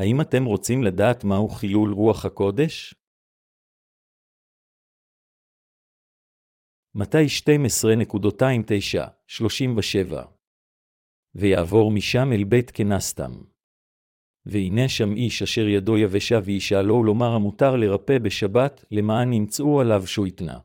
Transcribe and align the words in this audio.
האם 0.00 0.20
אתם 0.20 0.44
רוצים 0.44 0.82
לדעת 0.82 1.24
מהו 1.24 1.48
חילול 1.48 1.92
רוח 1.92 2.24
הקודש? 2.24 2.94
מתי 6.94 7.26
12.29-37 10.10 10.14
ויעבור 11.34 11.90
משם 11.90 12.32
אל 12.32 12.44
בית 12.44 12.70
כנסתם. 12.70 13.30
והנה 14.46 14.88
שם 14.88 15.16
איש 15.16 15.42
אשר 15.42 15.68
ידו 15.68 15.98
יבשה 15.98 16.38
וישאלו 16.44 17.04
לומר 17.04 17.30
המותר 17.34 17.76
לרפא 17.76 18.18
בשבת, 18.18 18.84
למען 18.90 19.32
ימצאו 19.32 19.80
עליו 19.80 20.06
שויטנה. 20.06 20.58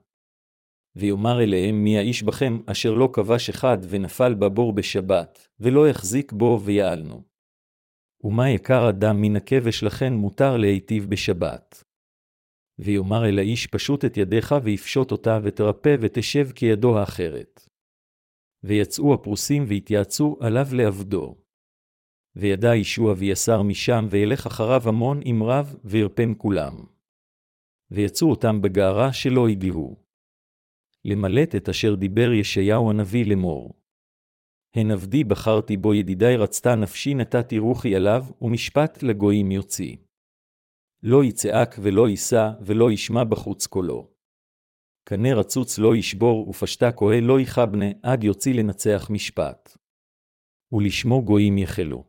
ויאמר 0.96 1.44
אליהם 1.44 1.84
מי 1.84 1.98
האיש 1.98 2.24
בכם 2.24 2.58
אשר 2.66 2.94
לא 2.94 3.10
כבש 3.14 3.50
אחד 3.50 3.78
ונפל 3.90 4.34
בבור 4.34 4.74
בשבת, 4.74 5.48
ולא 5.60 5.90
יחזיק 5.90 6.32
בו 6.32 6.62
ויעלנו. 6.66 7.35
ומה 8.26 8.50
יקר 8.50 8.90
אדם 8.90 9.22
מן 9.22 9.36
הכבש 9.36 9.84
לכן 9.84 10.14
מותר 10.14 10.58
להיטיב 10.58 11.10
בשבת. 11.10 11.84
ויאמר 12.80 13.26
אל 13.26 13.40
האיש 13.40 13.68
פשוט 13.68 14.06
את 14.06 14.18
ידיך 14.18 14.56
ויפשוט 14.64 15.12
אותה 15.12 15.40
ותרפא 15.44 15.96
ותשב 16.02 16.52
כידו 16.56 17.00
האחרת. 17.00 17.70
ויצאו 18.64 19.14
הפרוסים 19.14 19.66
והתייעצו 19.68 20.38
עליו 20.42 20.66
לעבדו. 20.72 21.36
וידע 22.36 22.76
ישוע 22.76 23.14
ויסר 23.18 23.62
משם, 23.62 24.06
וילך 24.10 24.46
אחריו 24.46 24.82
המון 24.86 25.20
עם 25.26 25.44
רב, 25.44 25.76
וירפן 25.84 26.34
כולם. 26.38 26.74
ויצאו 27.92 28.30
אותם 28.30 28.62
בגערה 28.62 29.14
שלא 29.14 29.48
הגיעו. 29.48 29.96
למלט 31.06 31.56
את 31.56 31.70
אשר 31.70 31.96
דיבר 31.96 32.32
ישעיהו 32.32 32.90
הנביא 32.90 33.26
לאמור. 33.26 33.85
הן 34.76 34.92
עבדי 34.92 35.24
בחרתי 35.24 35.78
בו 35.78 35.94
ידידי 35.94 36.36
רצתה 36.38 36.76
נפשי 36.76 37.14
נתתי 37.14 37.58
רוחי 37.58 37.96
עליו, 37.96 38.26
ומשפט 38.42 39.04
לגויים 39.04 39.52
יוציא. 39.52 39.96
לא 41.04 41.24
יצעק 41.24 41.76
ולא 41.82 42.10
יישא, 42.10 42.50
ולא 42.62 42.92
ישמע 42.92 43.24
בחוץ 43.24 43.68
קולו. 43.68 44.12
קנה 45.10 45.34
רצוץ 45.34 45.80
לא 45.80 45.96
ישבור, 45.96 46.50
ופשטה 46.50 46.92
כהל 46.92 47.24
לא 47.24 47.40
יכבנה, 47.40 47.86
עד 48.04 48.24
יוציא 48.24 48.54
לנצח 48.54 49.08
משפט. 49.12 49.78
ולשמו 50.72 51.26
גויים 51.26 51.58
יחלו. 51.58 52.04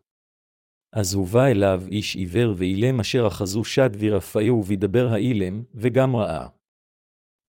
אז 0.92 1.14
הובא 1.14 1.46
אליו 1.46 1.82
איש 1.90 2.16
עיוור 2.16 2.54
ואילם 2.56 3.00
אשר 3.00 3.26
אחזו 3.26 3.64
שד 3.64 3.90
ורפאהו 3.98 4.64
וידבר 4.64 5.06
האילם, 5.12 5.62
וגם 5.74 6.16
ראה. 6.16 6.48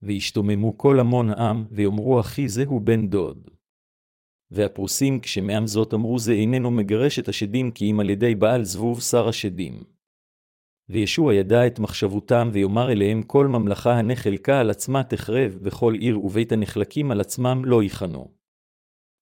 וישתוממו 0.02 0.78
כל 0.78 1.00
המון 1.00 1.30
העם, 1.30 1.64
ויאמרו 1.70 2.20
אחי 2.20 2.48
זהו 2.48 2.80
בן 2.80 3.08
דוד. 3.08 3.57
והפרוסים 4.50 5.20
כשמעם 5.20 5.66
זאת 5.66 5.94
אמרו 5.94 6.18
זה 6.18 6.32
איננו 6.32 6.70
מגרש 6.70 7.18
את 7.18 7.28
השדים 7.28 7.70
כי 7.70 7.90
אם 7.90 8.00
על 8.00 8.10
ידי 8.10 8.34
בעל 8.34 8.64
זבוב 8.64 9.00
שר 9.00 9.28
השדים. 9.28 9.82
וישוע 10.88 11.34
ידע 11.34 11.66
את 11.66 11.78
מחשבותם 11.78 12.50
ויאמר 12.52 12.92
אליהם 12.92 13.22
כל 13.22 13.46
ממלכה 13.46 13.92
הנחלקה 13.92 14.60
על 14.60 14.70
עצמה 14.70 15.02
תחרב, 15.02 15.58
וכל 15.62 15.94
עיר 15.94 16.24
ובית 16.24 16.52
הנחלקים 16.52 17.10
על 17.10 17.20
עצמם 17.20 17.62
לא 17.64 17.82
ייכנו. 17.82 18.28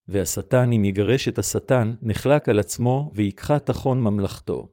והשטן 0.08 0.72
אם 0.72 0.84
יגרש 0.84 1.28
את 1.28 1.38
השטן, 1.38 1.94
נחלק 2.02 2.48
על 2.48 2.58
עצמו, 2.58 3.10
ויקחה 3.14 3.58
תחון 3.58 4.00
ממלכתו. 4.02 4.68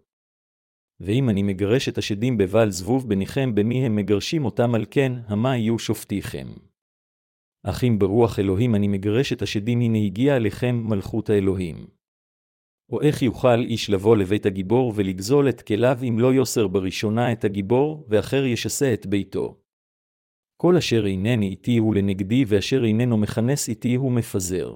ואם 0.99 1.29
אני 1.29 1.43
מגרש 1.43 1.89
את 1.89 1.97
השדים 1.97 2.37
בבעל 2.37 2.71
זבוב 2.71 3.09
בניכם 3.09 3.55
במי 3.55 3.85
הם 3.85 3.95
מגרשים 3.95 4.45
אותם 4.45 4.75
על 4.75 4.85
כן, 4.91 5.13
המה 5.27 5.57
יהיו 5.57 5.79
שופטיכם. 5.79 6.47
אך 7.63 7.83
אם 7.83 7.99
ברוח 7.99 8.39
אלוהים 8.39 8.75
אני 8.75 8.87
מגרש 8.87 9.33
את 9.33 9.41
השדים, 9.41 9.81
הנה 9.81 9.97
הגיע 9.97 10.35
עליכם 10.35 10.83
מלכות 10.85 11.29
האלוהים. 11.29 11.87
או 12.91 13.01
איך 13.01 13.21
יוכל 13.21 13.59
איש 13.59 13.89
לבוא 13.89 14.17
לבית 14.17 14.45
הגיבור 14.45 14.93
ולגזול 14.95 15.49
את 15.49 15.61
כליו 15.61 15.97
אם 16.09 16.19
לא 16.19 16.33
יוסר 16.33 16.67
בראשונה 16.67 17.31
את 17.31 17.43
הגיבור, 17.43 18.05
ואחר 18.09 18.45
ישסה 18.45 18.93
את 18.93 19.05
ביתו. 19.05 19.57
כל 20.57 20.77
אשר 20.77 21.05
אינני 21.05 21.47
איתי 21.47 21.77
הוא 21.77 21.95
לנגדי, 21.95 22.43
ואשר 22.47 22.85
איננו 22.85 23.17
מכנס 23.17 23.69
איתי 23.69 23.95
הוא 23.95 24.11
מפזר. 24.11 24.75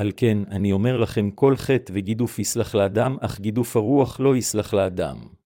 על 0.00 0.12
כן, 0.16 0.38
אני 0.50 0.72
אומר 0.72 0.96
לכם 0.96 1.30
כל 1.30 1.56
חטא 1.56 1.92
וגידוף 1.96 2.38
יסלח 2.38 2.74
לאדם, 2.74 3.16
אך 3.20 3.40
גידוף 3.40 3.76
הרוח 3.76 4.20
לא 4.20 4.36
יסלח 4.36 4.74
לאדם. 4.74 5.39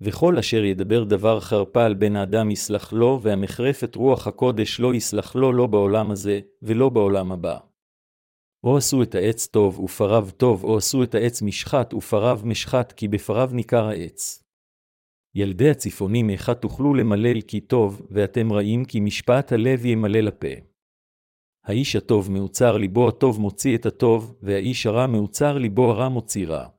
וכל 0.00 0.38
אשר 0.38 0.64
ידבר 0.64 1.04
דבר 1.04 1.40
חרפה 1.40 1.84
על 1.84 1.94
בן 1.94 2.16
האדם 2.16 2.50
יסלח 2.50 2.92
לו, 2.92 3.20
והמחרף 3.22 3.84
את 3.84 3.94
רוח 3.94 4.26
הקודש 4.26 4.80
לא 4.80 4.94
יסלח 4.94 5.34
לו 5.34 5.52
לא 5.52 5.66
בעולם 5.66 6.10
הזה, 6.10 6.40
ולא 6.62 6.88
בעולם 6.88 7.32
הבא. 7.32 7.58
או 8.64 8.76
עשו 8.76 9.02
את 9.02 9.14
העץ 9.14 9.46
טוב 9.46 9.80
ופריו 9.80 10.28
טוב, 10.36 10.64
או 10.64 10.76
עשו 10.76 11.02
את 11.02 11.14
העץ 11.14 11.42
משחת 11.42 11.94
ופריו 11.94 12.40
משחת, 12.44 12.92
כי 12.92 13.08
בפריו 13.08 13.50
ניכר 13.52 13.84
העץ. 13.84 14.42
ילדי 15.34 15.70
הצפונים 15.70 16.30
איכה 16.30 16.54
תוכלו 16.54 16.94
למלל 16.94 17.40
כי 17.40 17.60
טוב, 17.60 18.06
ואתם 18.10 18.52
רעים 18.52 18.84
כי 18.84 19.00
משפט 19.00 19.52
הלב 19.52 19.86
ימלא 19.86 20.20
לפה. 20.20 20.48
האיש 21.64 21.96
הטוב 21.96 22.30
מעוצר 22.30 22.76
ליבו 22.76 23.08
הטוב 23.08 23.40
מוציא 23.40 23.76
את 23.76 23.86
הטוב, 23.86 24.36
והאיש 24.42 24.86
הרע 24.86 25.06
מעוצר 25.06 25.58
ליבו 25.58 25.90
הרע 25.90 26.08
מוציא 26.08 26.46
רע. 26.46 26.75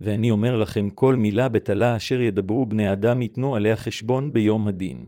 ואני 0.00 0.30
אומר 0.30 0.56
לכם 0.56 0.90
כל 0.90 1.16
מילה 1.16 1.48
בטלה 1.48 1.96
אשר 1.96 2.20
ידברו 2.20 2.66
בני 2.66 2.92
אדם 2.92 3.22
ייתנו 3.22 3.56
עליה 3.56 3.76
חשבון 3.76 4.32
ביום 4.32 4.68
הדין. 4.68 5.06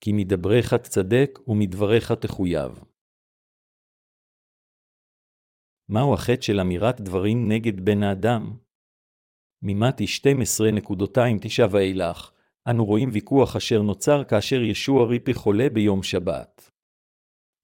כי 0.00 0.12
מדבריך 0.12 0.74
תצדק 0.74 1.38
ומדבריך 1.48 2.12
תחויב. 2.12 2.84
מהו 5.88 6.14
החטא 6.14 6.42
של 6.42 6.60
אמירת 6.60 7.00
דברים 7.00 7.48
נגד 7.48 7.80
בן 7.80 8.02
האדם? 8.02 8.56
ממתי 9.62 10.04
12.29 10.04 11.68
ואילך, 11.70 12.30
אנו 12.70 12.84
רואים 12.84 13.08
ויכוח 13.12 13.56
אשר 13.56 13.82
נוצר 13.82 14.24
כאשר 14.24 14.62
ישוע 14.62 15.06
ריפי 15.06 15.34
חולה 15.34 15.68
ביום 15.72 16.02
שבת. 16.02 16.70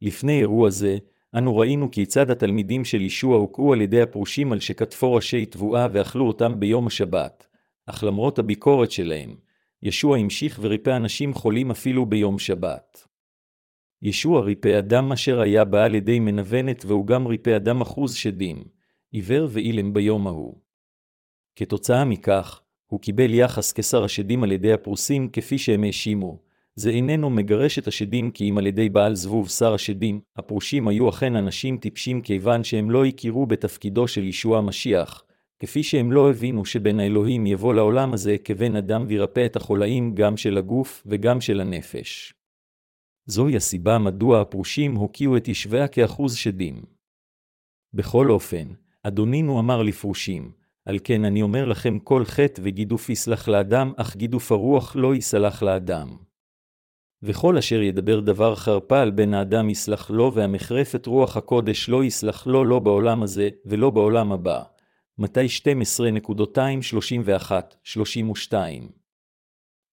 לפני 0.02 0.40
אירוע 0.40 0.70
זה, 0.70 0.98
אנו 1.38 1.56
ראינו 1.56 1.90
כיצד 1.90 2.30
התלמידים 2.30 2.84
של 2.84 3.00
ישוע 3.00 3.36
הוכו 3.36 3.72
על 3.72 3.80
ידי 3.80 4.02
הפרושים 4.02 4.52
על 4.52 4.60
שכתפו 4.60 5.14
ראשי 5.14 5.46
תבואה 5.46 5.86
ואכלו 5.92 6.26
אותם 6.26 6.60
ביום 6.60 6.86
השבת, 6.86 7.46
אך 7.86 8.04
למרות 8.04 8.38
הביקורת 8.38 8.90
שלהם, 8.90 9.36
ישוע 9.82 10.18
המשיך 10.18 10.58
וריפא 10.62 10.96
אנשים 10.96 11.34
חולים 11.34 11.70
אפילו 11.70 12.06
ביום 12.06 12.38
שבת. 12.38 13.06
ישוע 14.02 14.40
ריפא 14.40 14.78
אדם 14.78 15.12
אשר 15.12 15.40
היה 15.40 15.64
בא 15.64 15.84
על 15.84 15.94
ידי 15.94 16.18
מנוונת, 16.18 16.84
והוא 16.84 17.06
גם 17.06 17.26
ריפא 17.26 17.56
אדם 17.56 17.80
אחוז 17.80 18.14
שדים, 18.14 18.64
עיוור 19.12 19.48
ואילם 19.50 19.92
ביום 19.92 20.26
ההוא. 20.26 20.60
כתוצאה 21.56 22.04
מכך, 22.04 22.62
הוא 22.86 23.00
קיבל 23.00 23.34
יחס 23.34 23.72
כשר 23.72 24.04
השדים 24.04 24.42
על 24.42 24.52
ידי 24.52 24.72
הפרוסים 24.72 25.28
כפי 25.28 25.58
שהם 25.58 25.84
האשימו. 25.84 26.49
זה 26.80 26.90
איננו 26.90 27.30
מגרש 27.30 27.78
את 27.78 27.86
השדים 27.86 28.30
כי 28.30 28.50
אם 28.50 28.58
על 28.58 28.66
ידי 28.66 28.88
בעל 28.88 29.14
זבוב 29.14 29.48
שר 29.48 29.74
השדים, 29.74 30.20
הפרושים 30.36 30.88
היו 30.88 31.08
אכן 31.08 31.36
אנשים 31.36 31.78
טיפשים 31.78 32.22
כיוון 32.22 32.64
שהם 32.64 32.90
לא 32.90 33.04
הכירו 33.04 33.46
בתפקידו 33.46 34.08
של 34.08 34.24
ישוע 34.24 34.58
המשיח, 34.58 35.24
כפי 35.58 35.82
שהם 35.82 36.12
לא 36.12 36.30
הבינו 36.30 36.64
שבן 36.64 37.00
האלוהים 37.00 37.46
יבוא 37.46 37.74
לעולם 37.74 38.12
הזה 38.12 38.36
כבן 38.44 38.76
אדם 38.76 39.04
וירפא 39.08 39.46
את 39.46 39.56
החולאים 39.56 40.14
גם 40.14 40.36
של 40.36 40.58
הגוף 40.58 41.02
וגם 41.06 41.40
של 41.40 41.60
הנפש. 41.60 42.34
זוהי 43.26 43.56
הסיבה 43.56 43.98
מדוע 43.98 44.40
הפרושים 44.40 44.94
הוקיעו 44.94 45.36
את 45.36 45.48
ישביה 45.48 45.88
כאחוז 45.88 46.34
שדים. 46.34 46.82
בכל 47.94 48.30
אופן, 48.30 48.66
אדונינו 49.02 49.60
אמר 49.60 49.82
לפרושים, 49.82 50.52
על 50.84 50.98
כן 51.04 51.24
אני 51.24 51.42
אומר 51.42 51.64
לכם 51.64 51.98
כל 51.98 52.24
חטא 52.24 52.60
וגידוף 52.64 53.10
יסלח 53.10 53.48
לאדם, 53.48 53.92
אך 53.96 54.16
גידוף 54.16 54.52
הרוח 54.52 54.96
לא 54.96 55.14
יסלח 55.14 55.62
לאדם. 55.62 56.29
וכל 57.22 57.58
אשר 57.58 57.82
ידבר 57.82 58.20
דבר 58.20 58.54
חרפה 58.54 59.00
על 59.00 59.10
בן 59.10 59.34
האדם 59.34 59.70
יסלח 59.70 60.10
לו, 60.10 60.34
והמחרף 60.34 60.94
את 60.94 61.06
רוח 61.06 61.36
הקודש 61.36 61.88
לא 61.88 62.04
יסלח 62.04 62.46
לו 62.46 62.64
לא 62.64 62.78
בעולם 62.78 63.22
הזה, 63.22 63.48
ולא 63.64 63.90
בעולם 63.90 64.32
הבא. 64.32 64.62
מתי 65.18 65.46
12.231-32 68.52 68.54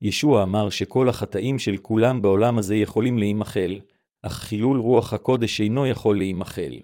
ישוע 0.02 0.44
אמר 0.44 0.70
שכל 0.70 1.10
החטאים 1.10 1.60
של 1.60 1.78
כולם 1.78 2.22
בעולם 2.22 2.58
הזה 2.58 2.76
יכולים 2.76 3.18
להימחל, 3.18 3.80
אך 4.22 4.34
חילול 4.34 4.80
רוח 4.80 5.14
הקודש 5.14 5.62
אינו 5.62 5.88
יכול 5.88 6.18
להימחל. 6.18 6.80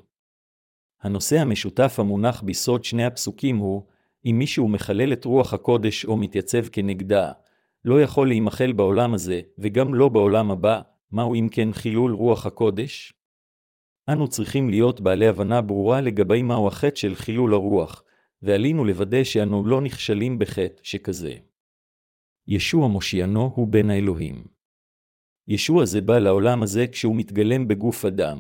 הנושא 1.02 1.40
המשותף 1.40 1.96
המונח 1.98 2.42
בסוד 2.42 2.84
שני 2.84 3.06
הפסוקים 3.06 3.58
הוא, 3.58 3.84
אם 4.26 4.36
מישהו 4.40 4.68
מחלל 4.68 5.14
את 5.14 5.26
רוח 5.26 5.54
הקודש 5.54 6.06
או 6.06 6.18
מתייצב 6.18 6.68
כנגדה, 6.68 7.32
לא 7.86 8.02
יכול 8.02 8.28
להימחל 8.28 8.74
בעולם 8.74 9.14
הזה, 9.14 9.42
וגם 9.58 9.94
לא 9.94 10.10
בעולם 10.10 10.52
הבא, 10.52 10.82
מהו 11.12 11.36
אם 11.36 11.48
כן 11.52 11.74
חילול 11.74 12.14
רוח 12.14 12.46
הקודש? 12.46 13.14
אנו 14.10 14.28
צריכים 14.28 14.70
להיות 14.70 15.02
בעלי 15.02 15.28
הבנה 15.28 15.62
ברורה 15.62 16.02
לגבי 16.02 16.42
מהו 16.42 16.68
החטא 16.68 16.96
של 16.96 17.16
חילול 17.16 17.54
הרוח, 17.54 18.04
ועלינו 18.42 18.86
לוודא 18.86 19.24
שאנו 19.24 19.66
לא 19.66 19.82
נכשלים 19.82 20.40
בחטא 20.40 20.80
שכזה. 20.84 21.34
ישוע 22.48 22.88
מושיענו 22.88 23.52
הוא 23.56 23.68
בן 23.68 23.90
האלוהים. 23.90 24.44
ישוע 25.48 25.86
זה 25.86 26.02
בא 26.02 26.20
לעולם 26.20 26.64
הזה 26.64 26.88
כשהוא 26.88 27.16
מתגלם 27.16 27.68
בגוף 27.68 28.06
אדם, 28.06 28.38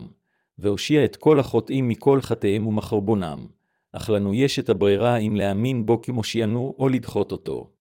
והושיע 0.57 1.06
את 1.06 1.16
כל 1.16 1.40
החוטאים 1.40 1.88
מכל 1.88 2.22
חטאיהם 2.22 2.68
ומחרבונם, 2.68 3.48
אך 3.92 4.10
לנו 4.10 4.34
יש 4.34 4.60
את 4.60 4.69
הברירה 4.69 5.18
אם 5.18 5.36
להאמין 5.36 5.86
בו 5.86 6.01
כמושיענו 6.01 6.75
או 6.80 6.90
לדחות 6.90 7.31
אותו. 7.31 7.72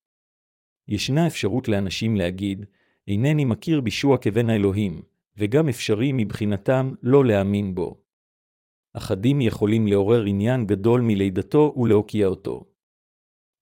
ישנה 0.89 1.27
אפשרות 1.27 1.69
לאנשים 1.69 2.17
להגיד, 2.17 2.67
אינני 3.09 3.45
מכיר 3.45 3.81
בישוע 3.81 4.19
כבן 4.19 4.51
האלוהים, 4.51 5.03
וגם 5.37 5.69
אפשרי 5.69 6.13
מבחינתם 6.13 6.93
לא 7.03 7.25
להאמין 7.25 7.75
בו. 7.75 8.03
אחדים 8.95 9.41
יכולים 9.41 9.87
לעורר 9.87 10.25
עניין 10.25 10.67
גדול 10.67 11.01
מלידתו 11.01 11.75
ולהוקיע 11.77 12.27
אותו. 12.27 12.65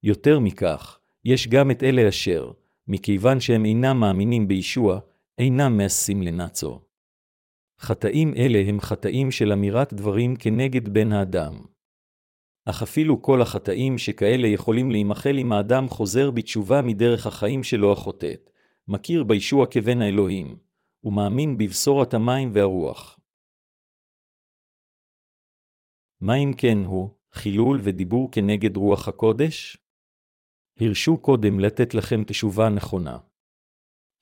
יותר 0.02 0.38
מכך, 0.38 0.99
יש 1.25 1.49
גם 1.49 1.70
את 1.70 1.82
אלה 1.82 2.08
אשר, 2.08 2.52
מכיוון 2.88 3.40
שהם 3.40 3.64
אינם 3.64 4.00
מאמינים 4.00 4.49
בישוע, 4.49 5.00
אינם 5.38 5.76
מעשים 5.76 6.23
לנאצו. 6.23 6.81
חטאים 7.81 8.34
אלה 8.37 8.62
הם 8.66 8.81
חטאים 8.81 9.31
של 9.31 9.52
אמירת 9.52 9.93
דברים 9.93 10.37
כנגד 10.37 10.88
בן 10.88 11.12
האדם. 11.12 11.55
אך 12.64 12.82
אפילו 12.82 13.22
כל 13.22 13.42
החטאים 13.42 13.98
שכאלה 13.98 14.48
יכולים 14.48 14.90
להימחל 14.90 15.38
אם 15.38 15.52
האדם 15.52 15.88
חוזר 15.88 16.30
בתשובה 16.30 16.82
מדרך 16.82 17.26
החיים 17.26 17.62
שלו 17.62 17.92
החוטאת, 17.92 18.50
מכיר 18.88 19.24
בישוע 19.24 19.66
כבן 19.66 20.02
האלוהים, 20.02 20.58
ומאמין 21.04 21.58
בבשורת 21.58 22.14
המים 22.14 22.50
והרוח. 22.54 23.20
מה 26.20 26.34
אם 26.34 26.52
כן 26.56 26.78
הוא, 26.84 27.10
חילול 27.32 27.80
ודיבור 27.82 28.30
כנגד 28.32 28.76
רוח 28.76 29.08
הקודש? 29.08 29.76
הרשו 30.80 31.18
קודם 31.18 31.60
לתת 31.60 31.94
לכם 31.94 32.24
תשובה 32.24 32.68
נכונה. 32.68 33.18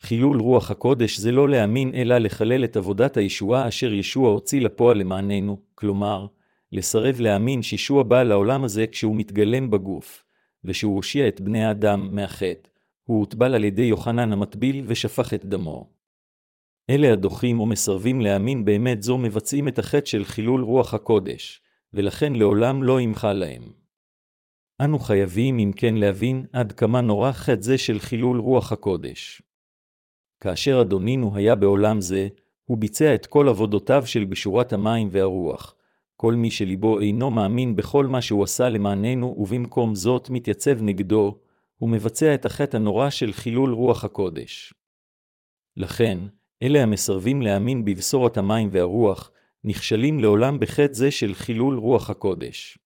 חילול 0.03 0.41
רוח 0.41 0.71
הקודש 0.71 1.19
זה 1.19 1.33
לא 1.33 1.49
להאמין 1.49 1.95
אלא 1.95 2.19
לחלל 2.19 2.65
את 2.65 2.77
עבודת 2.77 3.17
הישועה 3.17 3.69
אשר 3.69 3.93
ישוע 3.93 4.31
הוציא 4.31 4.61
לפועל 4.61 4.99
למעננו, 4.99 5.63
כלומר, 5.75 6.27
לסרב 6.73 7.21
להאמין 7.21 7.63
שישוע 7.63 8.03
בא 8.03 8.23
לעולם 8.23 8.65
הזה 8.65 8.87
כשהוא 8.87 9.17
מתגלם 9.17 9.71
בגוף, 9.71 10.25
ושהוא 10.65 10.97
הושיע 10.97 11.29
את 11.29 11.41
בני 11.41 11.65
האדם 11.65 12.09
מהחטא, 12.15 12.69
הוא 13.05 13.19
הוטבל 13.19 13.55
על 13.55 13.65
ידי 13.65 13.83
יוחנן 13.83 14.33
המטביל 14.33 14.85
ושפך 14.87 15.35
את 15.35 15.45
דמו. 15.45 15.91
אלה 16.91 17.13
הדוחים 17.13 17.61
או 17.61 17.67
מסרבים 17.67 18.21
להאמין 18.21 18.65
באמת 18.65 19.03
זו 19.03 19.19
מבצעים 19.19 19.69
את 19.69 19.79
החטא 19.79 20.07
של 20.07 20.25
חילול 20.25 20.63
רוח 20.63 20.95
הקודש, 20.95 21.63
ולכן 21.95 22.33
לעולם 22.33 22.83
לא 22.83 23.01
ימחל 23.01 23.33
להם. 23.33 23.73
אנו 24.81 24.99
חייבים 24.99 25.59
אם 25.59 25.73
כן 25.77 25.95
להבין 25.95 26.47
עד 26.53 26.73
כמה 26.73 27.01
נורא 27.01 27.33
חטא 27.33 27.63
זה 27.63 27.79
של 27.79 27.99
חילול 27.99 28.41
רוח 28.41 28.73
הקודש. 28.73 29.43
כאשר 30.41 30.81
אדונינו 30.81 31.37
היה 31.37 31.55
בעולם 31.55 32.01
זה, 32.01 32.29
הוא 32.65 32.79
ביצע 32.79 33.15
את 33.15 33.27
כל 33.27 33.49
עבודותיו 33.49 34.03
של 34.07 34.25
בשורת 34.25 34.73
המים 34.73 35.09
והרוח. 35.11 35.75
כל 36.21 36.35
מי 36.35 36.51
שליבו 36.51 37.01
אינו 37.01 37.31
מאמין 37.31 37.77
בכל 37.77 38.07
מה 38.07 38.23
שהוא 38.23 38.45
עשה 38.45 38.69
למעננו, 38.69 39.35
ובמקום 39.39 39.95
זאת 39.95 40.31
מתייצב 40.31 40.83
נגדו, 40.83 41.39
הוא 41.77 41.91
מבצע 41.91 42.35
את 42.35 42.47
החטא 42.47 42.77
הנורא 42.77 43.11
של 43.11 43.33
חילול 43.33 43.73
רוח 43.73 44.05
הקודש. 44.05 44.75
לכן, 45.77 46.19
אלה 46.63 46.83
המסרבים 46.83 47.43
להאמין 47.43 47.85
בבשורת 47.85 48.37
המים 48.37 48.69
והרוח, 48.73 49.31
נכשלים 49.65 50.21
לעולם 50.21 50.61
בחטא 50.61 50.93
זה 50.93 51.11
של 51.11 51.35
חילול 51.35 51.79
רוח 51.79 52.11
הקודש. 52.11 52.79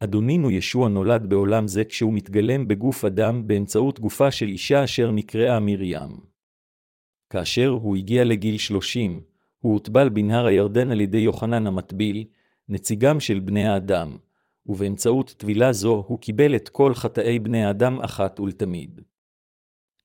אדונינו 0.00 0.50
ישוע 0.50 0.88
נולד 0.88 1.26
בעולם 1.28 1.68
זה 1.68 1.84
כשהוא 1.84 2.14
מתגלם 2.14 2.68
בגוף 2.68 3.04
אדם 3.04 3.46
באמצעות 3.46 4.00
גופה 4.00 4.30
של 4.30 4.48
אישה 4.48 4.84
אשר 4.84 5.10
נקראה 5.10 5.60
מרים. 5.60 6.20
כאשר 7.30 7.68
הוא 7.68 7.96
הגיע 7.96 8.24
לגיל 8.24 8.58
שלושים, 8.58 9.20
הוא 9.62 9.72
הוטבל 9.72 10.08
בנהר 10.08 10.46
הירדן 10.46 10.90
על 10.90 11.00
ידי 11.00 11.18
יוחנן 11.18 11.66
המטביל, 11.66 12.24
נציגם 12.68 13.20
של 13.20 13.40
בני 13.40 13.68
האדם, 13.68 14.16
ובאמצעות 14.66 15.34
טבילה 15.36 15.72
זו 15.72 16.04
הוא 16.06 16.18
קיבל 16.18 16.56
את 16.56 16.68
כל 16.68 16.94
חטאי 16.94 17.38
בני 17.38 17.64
האדם 17.64 18.00
אחת 18.00 18.40
ולתמיד. 18.40 19.00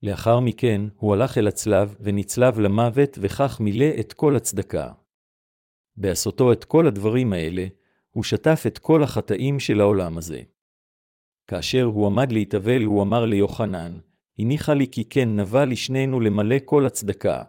לאחר 0.02 0.40
מכן 0.40 0.80
הוא 0.96 1.14
הלך 1.14 1.38
אל 1.38 1.48
הצלב 1.48 1.96
ונצלב 2.00 2.60
למוות 2.60 3.18
וכך 3.20 3.60
מילא 3.60 3.86
את 4.00 4.12
כל 4.12 4.36
הצדקה. 4.36 4.92
בעשותו 5.96 6.52
את 6.52 6.64
כל 6.64 6.86
הדברים 6.86 7.32
האלה, 7.32 7.66
הוא 8.10 8.24
שטף 8.24 8.62
את 8.66 8.78
כל 8.78 9.02
החטאים 9.02 9.60
של 9.60 9.80
העולם 9.80 10.18
הזה. 10.18 10.40
כאשר 11.46 11.82
הוא 11.82 12.06
עמד 12.06 12.32
להתאבל, 12.32 12.82
הוא 12.82 13.02
אמר 13.02 13.24
ליוחנן, 13.24 13.98
הניחה 14.38 14.74
לי 14.74 14.86
כי 14.90 15.04
כן 15.04 15.40
נבע 15.40 15.64
לשנינו 15.64 16.20
למלא 16.20 16.56
כל 16.64 16.86
הצדקה, 16.86 17.42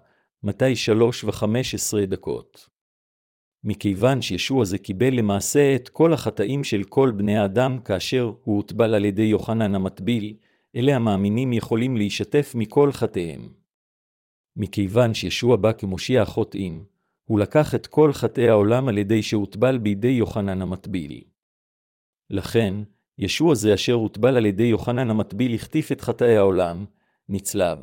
מתי 0.43 0.75
שלוש 0.75 1.23
וחמש 1.23 1.75
עשרה 1.75 2.05
דקות. 2.05 2.69
מכיוון 3.63 4.21
שישוע 4.21 4.65
זה 4.65 4.77
קיבל 4.77 5.13
למעשה 5.13 5.75
את 5.75 5.89
כל 5.89 6.13
החטאים 6.13 6.63
של 6.63 6.83
כל 6.83 7.11
בני 7.11 7.37
האדם 7.37 7.79
כאשר 7.79 8.31
הוא 8.43 8.55
הוטבל 8.55 8.93
על 8.93 9.05
ידי 9.05 9.23
יוחנן 9.23 9.75
המטביל, 9.75 10.35
אלה 10.75 10.95
המאמינים 10.95 11.53
יכולים 11.53 11.97
להישתף 11.97 12.51
מכל 12.55 12.91
חטאיהם. 12.91 13.49
מכיוון 14.55 15.13
שישוע 15.13 15.55
בא 15.55 15.71
כמושיע 15.71 16.21
החוטאים, 16.21 16.83
הוא 17.25 17.39
לקח 17.39 17.75
את 17.75 17.87
כל 17.87 18.13
חטאי 18.13 18.49
העולם 18.49 18.87
על 18.87 18.97
ידי 18.97 19.23
שהוטבל 19.23 19.77
בידי 19.77 20.07
יוחנן 20.07 20.61
המטביל. 20.61 21.23
לכן, 22.29 22.73
ישוע 23.17 23.55
זה 23.55 23.73
אשר 23.73 23.93
הוטבל 23.93 24.37
על 24.37 24.45
ידי 24.45 24.63
יוחנן 24.63 25.09
המטביל 25.09 25.55
החטיף 25.55 25.91
את 25.91 26.01
חטאי 26.01 26.37
העולם, 26.37 26.85
נצלב, 27.29 27.79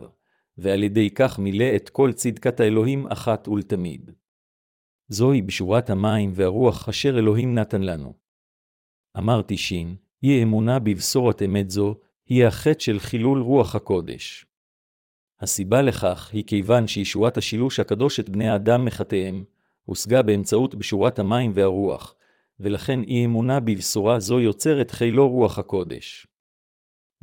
ועל 0.59 0.83
ידי 0.83 1.11
כך 1.11 1.39
מילא 1.39 1.77
את 1.77 1.89
כל 1.89 2.13
צדקת 2.13 2.61
האלוהים 2.61 3.07
אחת 3.07 3.49
ולתמיד. 3.49 4.11
זוהי 5.09 5.43
בשורת 5.43 5.91
המים 5.91 6.33
והרוח 6.35 6.89
אשר 6.89 7.19
אלוהים 7.19 7.55
נתן 7.55 7.83
לנו. 7.83 8.15
אמרתי 9.19 9.57
שין, 9.57 9.97
אי 10.23 10.43
אמונה 10.43 10.79
בבשורת 10.79 11.43
אמת 11.43 11.71
זו, 11.71 11.95
היא 12.27 12.45
החטא 12.47 12.81
של 12.81 12.99
חילול 12.99 13.41
רוח 13.41 13.75
הקודש. 13.75 14.47
הסיבה 15.41 15.83
לכך 15.83 16.31
היא 16.33 16.45
כיוון 16.47 16.87
שישועת 16.87 17.37
השילוש 17.37 17.81
הקדוש 17.81 18.21
את 18.21 18.29
בני 18.29 18.49
האדם 18.49 18.85
מחטאיהם, 18.85 19.45
הושגה 19.85 20.23
באמצעות 20.23 20.75
בשורת 20.75 21.19
המים 21.19 21.53
והרוח, 21.55 22.15
ולכן 22.61 23.03
אי 23.03 23.25
אמונה 23.25 23.61
בבשורה 23.61 24.21
זו 24.21 24.41
יוצרת 24.41 24.91
חילו 24.91 25.29
רוח 25.29 25.59
הקודש. 25.59 26.27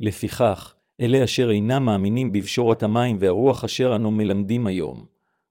לפיכך, 0.00 0.73
אלה 1.00 1.24
אשר 1.24 1.50
אינם 1.50 1.84
מאמינים 1.84 2.32
בבשורת 2.32 2.82
המים 2.82 3.16
והרוח 3.20 3.64
אשר 3.64 3.96
אנו 3.96 4.10
מלמדים 4.10 4.66
היום, 4.66 5.06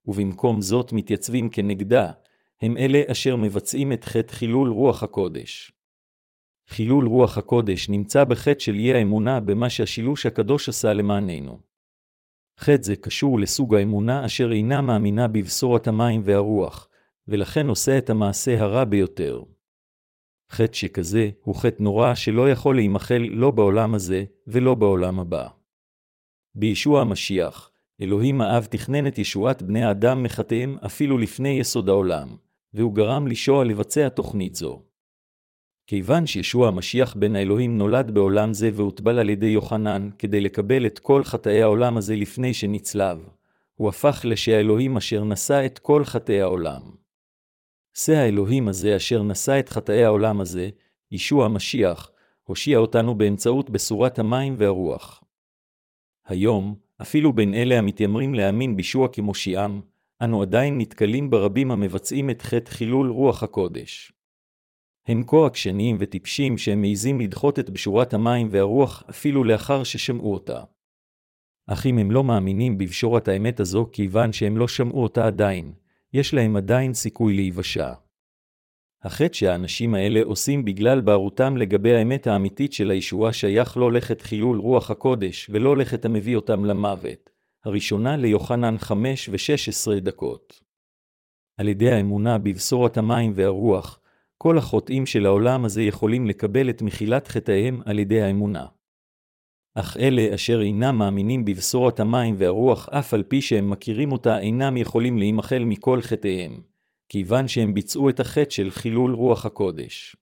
ובמקום 0.05 0.61
זאת 0.61 0.93
מתייצבים 0.93 1.49
כנגדה, 1.49 2.11
הם 2.61 2.77
אלה 2.77 3.01
אשר 3.07 3.35
מבצעים 3.35 3.93
את 3.93 4.03
חטא 4.03 4.33
חילול 4.33 4.69
רוח 4.69 5.03
הקודש. 5.03 5.71
חילול 6.69 7.07
רוח 7.07 7.37
הקודש 7.37 7.89
נמצא 7.89 8.23
בחטא 8.23 8.59
של 8.59 8.75
אי 8.75 8.93
האמונה 8.93 9.39
במה 9.39 9.69
שהשילוש 9.69 10.25
הקדוש 10.25 10.69
עשה 10.69 10.93
למעננו. 10.93 11.59
חטא 12.59 12.83
זה 12.83 12.95
קשור 12.95 13.39
לסוג 13.39 13.75
האמונה 13.75 14.25
אשר 14.25 14.51
אינה 14.51 14.81
מאמינה 14.81 15.27
בבשורת 15.27 15.87
המים 15.87 16.21
והרוח, 16.25 16.89
ולכן 17.27 17.67
עושה 17.67 17.97
את 17.97 18.09
המעשה 18.09 18.61
הרע 18.61 18.83
ביותר. 18.83 19.41
חטא 20.53 20.73
שכזה 20.73 21.29
הוא 21.43 21.55
חטא 21.55 21.83
נורא 21.83 22.15
שלא 22.15 22.51
יכול 22.51 22.75
להימחל 22.75 23.27
לא 23.31 23.51
בעולם 23.51 23.95
הזה 23.95 24.23
ולא 24.47 24.75
בעולם 24.75 25.19
הבא. 25.19 25.47
בישוע 26.55 27.01
המשיח, 27.01 27.71
אלוהים 28.01 28.41
האב 28.41 28.65
תכנן 28.65 29.07
את 29.07 29.17
ישועת 29.17 29.61
בני 29.61 29.83
האדם 29.83 30.23
מחטאיהם 30.23 30.77
אפילו 30.85 31.17
לפני 31.17 31.49
יסוד 31.49 31.89
העולם, 31.89 32.35
והוא 32.73 32.93
גרם 32.93 33.27
לישוע 33.27 33.63
לבצע 33.63 34.09
תוכנית 34.09 34.55
זו. 34.55 34.81
כיוון 35.87 36.25
שישוע 36.25 36.67
המשיח 36.67 37.15
בן 37.15 37.35
האלוהים 37.35 37.77
נולד 37.77 38.11
בעולם 38.11 38.53
זה 38.53 38.69
והוטבל 38.73 39.19
על 39.19 39.29
ידי 39.29 39.45
יוחנן 39.45 40.09
כדי 40.19 40.41
לקבל 40.41 40.85
את 40.85 40.99
כל 40.99 41.23
חטאי 41.23 41.61
העולם 41.61 41.97
הזה 41.97 42.15
לפני 42.15 42.53
שנצלב, 42.53 43.29
הוא 43.75 43.89
הפך 43.89 44.21
לשהאלוהים 44.23 44.97
אשר 44.97 45.23
נשא 45.23 45.65
את 45.65 45.79
כל 45.79 46.05
חטאי 46.05 46.41
העולם. 46.41 47.02
שא 47.93 48.13
האלוהים 48.13 48.67
הזה 48.67 48.95
אשר 48.95 49.23
נשא 49.23 49.59
את 49.59 49.69
חטאי 49.69 50.03
העולם 50.03 50.41
הזה, 50.41 50.69
ישוע 51.11 51.45
המשיח, 51.45 52.11
הושיע 52.43 52.77
אותנו 52.77 53.15
באמצעות 53.15 53.69
בשורת 53.69 54.19
המים 54.19 54.55
והרוח. 54.57 55.23
היום, 56.25 56.75
אפילו 57.01 57.33
בין 57.33 57.53
אלה 57.53 57.77
המתיימרים 57.77 58.33
להאמין 58.33 58.75
בישוע 58.75 59.07
כמושיעם, 59.07 59.81
אנו 60.21 60.41
עדיין 60.41 60.77
נתקלים 60.77 61.29
ברבים 61.29 61.71
המבצעים 61.71 62.29
את 62.29 62.41
חטא 62.41 62.71
חילול 62.71 63.09
רוח 63.09 63.43
הקודש. 63.43 64.13
הם 65.07 65.23
כה 65.27 65.45
עקשניים 65.45 65.97
וטיפשים 65.99 66.57
שהם 66.57 66.81
מעיזים 66.81 67.21
לדחות 67.21 67.59
את 67.59 67.69
בשורת 67.69 68.13
המים 68.13 68.47
והרוח 68.51 69.03
אפילו 69.09 69.43
לאחר 69.43 69.83
ששמעו 69.83 70.33
אותה. 70.33 70.63
אך 71.67 71.85
אם 71.85 71.97
הם 71.97 72.11
לא 72.11 72.23
מאמינים 72.23 72.77
בבשורת 72.77 73.27
האמת 73.27 73.59
הזו 73.59 73.89
כיוון 73.91 74.33
שהם 74.33 74.57
לא 74.57 74.67
שמעו 74.67 75.03
אותה 75.03 75.27
עדיין, 75.27 75.73
יש 76.13 76.33
להם 76.33 76.55
עדיין 76.55 76.93
סיכוי 76.93 77.35
להיוושע. 77.35 77.93
החטא 79.03 79.33
שהאנשים 79.33 79.95
האלה 79.95 80.23
עושים 80.23 80.65
בגלל 80.65 81.01
בערותם 81.01 81.57
לגבי 81.57 81.95
האמת 81.95 82.27
האמיתית 82.27 82.73
של 82.73 82.91
הישועה 82.91 83.33
שייך 83.33 83.77
לא 83.77 83.91
לכת 83.91 84.21
חילול 84.21 84.59
רוח 84.59 84.91
הקודש, 84.91 85.49
ולא 85.49 85.77
לכת 85.77 86.05
המביא 86.05 86.35
אותם 86.35 86.65
למוות. 86.65 87.29
הראשונה 87.65 88.17
ליוחנן 88.17 88.77
5 88.77 89.29
ו-16 89.29 89.99
דקות. 89.99 90.61
על 91.57 91.67
ידי 91.67 91.91
האמונה 91.91 92.37
בבשורת 92.37 92.97
המים 92.97 93.31
והרוח, 93.35 93.99
כל 94.37 94.57
החוטאים 94.57 95.05
של 95.05 95.25
העולם 95.25 95.65
הזה 95.65 95.81
יכולים 95.81 96.27
לקבל 96.27 96.69
את 96.69 96.81
מחילת 96.81 97.27
חטאיהם 97.27 97.81
על 97.85 97.99
ידי 97.99 98.21
האמונה. 98.21 98.65
אך 99.75 99.97
אלה 99.97 100.35
אשר 100.35 100.61
אינם 100.61 100.97
מאמינים 100.97 101.45
בבשורת 101.45 101.99
המים 101.99 102.35
והרוח, 102.37 102.89
אף 102.89 103.13
על 103.13 103.23
פי 103.23 103.41
שהם 103.41 103.69
מכירים 103.69 104.11
אותה, 104.11 104.39
אינם 104.39 104.77
יכולים 104.77 105.17
להימחל 105.17 105.63
מכל 105.63 106.01
חטאיהם, 106.01 106.61
כיוון 107.09 107.47
שהם 107.47 107.73
ביצעו 107.73 108.09
את 108.09 108.19
החטא 108.19 108.49
של 108.49 108.71
חילול 108.71 109.13
רוח 109.13 109.45
הקודש. 109.45 110.15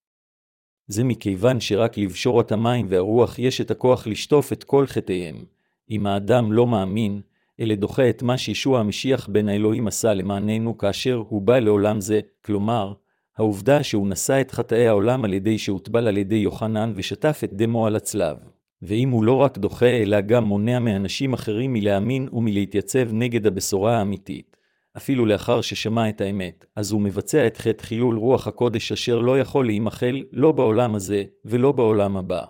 זה 0.87 1.03
מכיוון 1.03 1.59
שרק 1.59 1.97
לבשורת 1.97 2.51
המים 2.51 2.85
והרוח 2.89 3.39
יש 3.39 3.61
את 3.61 3.71
הכוח 3.71 4.07
לשטוף 4.07 4.53
את 4.53 4.63
כל 4.63 4.85
חטאיהם. 4.85 5.45
אם 5.89 6.07
האדם 6.07 6.51
לא 6.51 6.67
מאמין, 6.67 7.21
אלא 7.59 7.75
דוחה 7.75 8.09
את 8.09 8.23
מה 8.23 8.37
שישוע 8.37 8.79
המשיח 8.79 9.27
בן 9.27 9.49
האלוהים 9.49 9.87
עשה 9.87 10.13
למעננו 10.13 10.77
כאשר 10.77 11.23
הוא 11.29 11.41
בא 11.41 11.59
לעולם 11.59 12.01
זה, 12.01 12.19
כלומר, 12.45 12.93
העובדה 13.37 13.83
שהוא 13.83 14.07
נשא 14.07 14.41
את 14.41 14.51
חטאי 14.51 14.87
העולם 14.87 15.25
על 15.25 15.33
ידי 15.33 15.57
שהוטבל 15.57 16.07
על 16.07 16.17
ידי 16.17 16.35
יוחנן 16.35 16.93
ושטף 16.95 17.41
את 17.43 17.53
דמו 17.53 17.87
על 17.87 17.95
הצלב. 17.95 18.37
ואם 18.81 19.09
הוא 19.09 19.23
לא 19.23 19.33
רק 19.33 19.57
דוחה 19.57 19.89
אלא 19.89 20.21
גם 20.21 20.43
מונע 20.43 20.79
מאנשים 20.79 21.33
אחרים 21.33 21.73
מלהאמין 21.73 22.27
ומלהתייצב 22.33 23.13
נגד 23.13 23.47
הבשורה 23.47 23.97
האמיתית, 23.97 24.57
אפילו 24.97 25.25
לאחר 25.25 25.61
ששמע 25.61 26.09
את 26.09 26.21
האמת, 26.21 26.65
אז 26.75 26.91
הוא 26.91 27.01
מבצע 27.01 27.47
את 27.47 27.57
חטא 27.57 27.83
חילול 27.83 28.17
רוח 28.17 28.47
הקודש 28.47 28.91
אשר 28.91 29.19
לא 29.19 29.39
יכול 29.39 29.65
להימחל 29.65 30.23
לא 30.31 30.51
בעולם 30.51 30.95
הזה 30.95 31.23
ולא 31.45 31.71
בעולם 31.71 32.17
הבא. 32.17 32.43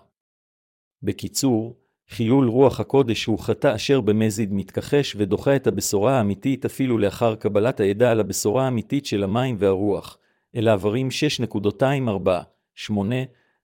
בקיצור, 1.02 1.76
חילול 2.08 2.48
רוח 2.48 2.80
הקודש 2.80 3.24
הוא 3.24 3.38
חטא 3.38 3.74
אשר 3.74 4.00
במזיד 4.00 4.52
מתכחש 4.52 5.16
ודוחה 5.18 5.56
את 5.56 5.66
הבשורה 5.66 6.18
האמיתית 6.18 6.64
אפילו 6.64 6.98
לאחר 6.98 7.34
קבלת 7.34 7.80
הידע 7.80 8.10
על 8.10 8.20
הבשורה 8.20 8.64
האמיתית 8.64 9.06
של 9.06 9.24
המים 9.24 9.56
והרוח, 9.58 10.18
אל 10.56 10.68
העברים 10.68 11.08
6.24, 11.44 12.30
8, 12.74 13.16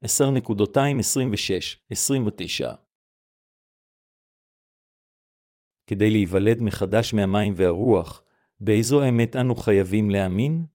10.226, 0.04 0.08
29. 1.90 2.72
כדי 5.86 6.10
להיוולד 6.10 6.62
מחדש 6.62 7.14
מהמים 7.14 7.52
והרוח, 7.56 8.22
באיזו 8.60 9.08
אמת 9.08 9.36
אנו 9.36 9.54
חייבים 9.54 10.10
להאמין? 10.10 10.66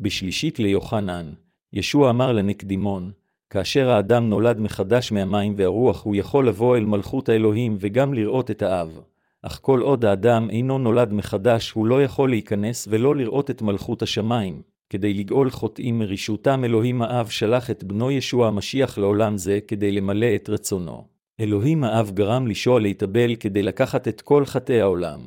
בשלישית 0.00 0.58
ליוחנן, 0.58 1.32
ישוע 1.72 2.10
אמר 2.10 2.32
לנקדימון, 2.32 3.12
כאשר 3.50 3.90
האדם 3.90 4.28
נולד 4.28 4.58
מחדש 4.60 5.12
מהמים 5.12 5.54
והרוח, 5.56 6.04
הוא 6.04 6.16
יכול 6.16 6.48
לבוא 6.48 6.76
אל 6.76 6.84
מלכות 6.84 7.28
האלוהים 7.28 7.76
וגם 7.80 8.14
לראות 8.14 8.50
את 8.50 8.62
האב. 8.62 9.00
אך 9.42 9.58
כל 9.62 9.80
עוד 9.80 10.04
האדם 10.04 10.50
אינו 10.50 10.78
נולד 10.78 11.12
מחדש, 11.12 11.70
הוא 11.70 11.86
לא 11.86 12.02
יכול 12.02 12.30
להיכנס 12.30 12.88
ולא 12.90 13.16
לראות 13.16 13.50
את 13.50 13.62
מלכות 13.62 14.02
השמיים. 14.02 14.62
כדי 14.90 15.14
לגאול 15.14 15.50
חוטאים 15.50 15.98
מרשותם 15.98 16.64
אלוהים 16.64 17.02
האב 17.02 17.28
שלח 17.28 17.70
את 17.70 17.84
בנו 17.84 18.10
ישוע 18.10 18.48
המשיח 18.48 18.98
לעולם 18.98 19.38
זה 19.38 19.58
כדי 19.68 19.92
למלא 19.92 20.34
את 20.34 20.48
רצונו. 20.48 21.04
אלוהים 21.40 21.84
האב 21.84 22.10
גרם 22.10 22.46
לישוע 22.46 22.80
להתאבל 22.80 23.34
כדי 23.36 23.62
לקחת 23.62 24.08
את 24.08 24.20
כל 24.20 24.44
חטאי 24.44 24.80
העולם, 24.80 25.20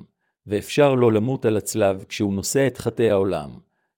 ואפשר 0.48 0.96
לו 0.96 1.12
למות 1.12 1.46
על 1.46 1.58
הצלב 1.58 2.06
כשהוא 2.10 2.34
נושא 2.34 2.68
את 2.68 2.78
חטאי 2.78 3.10
העולם, 3.10 3.50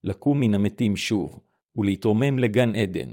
לקום 0.04 0.40
מן 0.40 0.54
המתים 0.54 0.96
שוב, 0.96 1.40
ולהתרומם 1.76 2.40
לגן 2.40 2.76
עדן. 2.76 3.10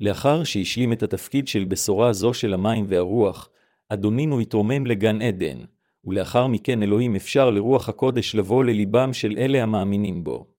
לאחר 0.00 0.44
שהשלים 0.44 0.92
את 0.92 1.02
התפקיד 1.02 1.48
של 1.48 1.64
בשורה 1.64 2.12
זו 2.12 2.34
של 2.34 2.54
המים 2.54 2.84
והרוח, 2.88 3.48
אדונינו 3.88 4.40
התרומם 4.40 4.86
לגן 4.86 5.22
עדן, 5.22 5.58
ולאחר 6.04 6.46
מכן 6.46 6.82
אלוהים 6.82 7.16
אפשר 7.16 7.50
לרוח 7.50 7.88
הקודש 7.88 8.34
לבוא 8.34 8.64
לליבם 8.64 9.12
של 9.12 9.34
אלה 9.38 9.62
המאמינים 9.62 10.24
בו. 10.24 10.51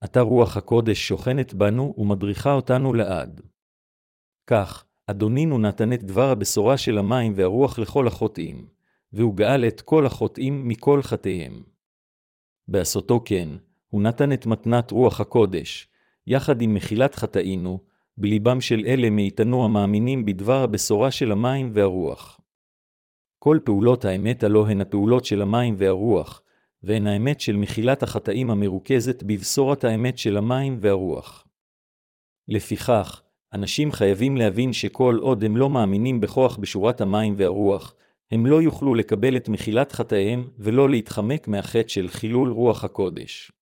עתה 0.00 0.20
רוח 0.20 0.56
הקודש 0.56 1.08
שוכנת 1.08 1.54
בנו 1.54 1.94
ומדריכה 1.98 2.52
אותנו 2.52 2.94
לעד. 2.94 3.40
כך, 4.46 4.84
אדונינו 5.06 5.58
נתן 5.58 5.92
את 5.92 6.02
דבר 6.02 6.30
הבשורה 6.30 6.78
של 6.78 6.98
המים 6.98 7.32
והרוח 7.36 7.78
לכל 7.78 8.06
החוטאים, 8.06 8.66
והוא 9.12 9.34
גאל 9.34 9.64
את 9.64 9.80
כל 9.80 10.06
החוטאים 10.06 10.68
מכל 10.68 11.02
חטאיהם. 11.02 11.62
בעשותו 12.68 13.20
כן, 13.24 13.48
הוא 13.88 14.02
נתן 14.02 14.32
את 14.32 14.46
מתנת 14.46 14.90
רוח 14.90 15.20
הקודש, 15.20 15.88
יחד 16.26 16.62
עם 16.62 16.74
מחילת 16.74 17.14
חטאינו, 17.14 17.80
בליבם 18.18 18.60
של 18.60 18.84
אלה 18.86 19.10
מאיתנו 19.10 19.64
המאמינים 19.64 20.24
בדבר 20.24 20.62
הבשורה 20.62 21.10
של 21.10 21.32
המים 21.32 21.70
והרוח. 21.74 22.40
כל 23.38 23.58
פעולות 23.64 24.04
האמת 24.04 24.42
הלא 24.42 24.66
הן 24.68 24.80
הפעולות 24.80 25.24
של 25.24 25.42
המים 25.42 25.74
והרוח, 25.78 26.42
והן 26.86 27.06
האמת 27.06 27.40
של 27.40 27.56
מחילת 27.56 28.02
החטאים 28.02 28.50
המרוכזת 28.50 29.22
בבשורת 29.22 29.84
האמת 29.84 30.18
של 30.18 30.36
המים 30.36 30.78
והרוח. 30.80 31.46
לפיכך, 32.48 33.22
אנשים 33.52 33.92
חייבים 33.92 34.36
להבין 34.36 34.72
שכל 34.72 35.18
עוד 35.20 35.44
הם 35.44 35.56
לא 35.56 35.70
מאמינים 35.70 36.20
בכוח 36.20 36.56
בשורת 36.56 37.00
המים 37.00 37.34
והרוח, 37.36 37.94
הם 38.30 38.46
לא 38.46 38.62
יוכלו 38.62 38.94
לקבל 38.94 39.36
את 39.36 39.48
מחילת 39.48 39.92
חטאיהם 39.92 40.48
ולא 40.58 40.90
להתחמק 40.90 41.48
מהחטא 41.48 41.88
של 41.88 42.08
חילול 42.08 42.50
רוח 42.50 42.84
הקודש. 42.84 43.52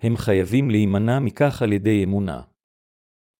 הם 0.00 0.16
חייבים 0.16 0.70
להימנע 0.70 1.18
מכך 1.18 1.62
על 1.62 1.72
ידי 1.72 2.04
אמונה. 2.04 2.40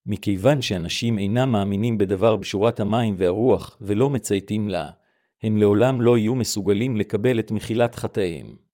מכיוון 0.07 0.62
שאנשים 0.62 1.19
אינם 1.19 1.52
מאמינים 1.52 1.99
בדבר 1.99 2.37
בשורת 2.37 2.80
המים 2.80 3.14
והרוח 3.19 3.78
ולא 3.80 4.11
מצייתים 4.11 4.69
לה, 4.69 4.90
הם 5.42 5.57
לעולם 5.57 6.00
לא 6.00 6.19
יהיו 6.19 6.35
מסוגלים 6.35 6.97
לקבל 6.97 7.38
את 7.38 7.50
מחילת 7.50 7.95
חטאיהם. 7.95 8.70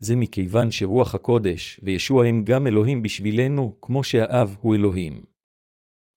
זה 0.00 0.16
מכיוון 0.16 0.70
שרוח 0.70 1.14
הקודש 1.14 1.80
וישוע 1.82 2.26
הם 2.26 2.44
גם 2.44 2.66
אלוהים 2.66 3.02
בשבילנו, 3.02 3.76
כמו 3.80 4.04
שהאב 4.04 4.56
הוא 4.60 4.74
אלוהים. 4.74 5.22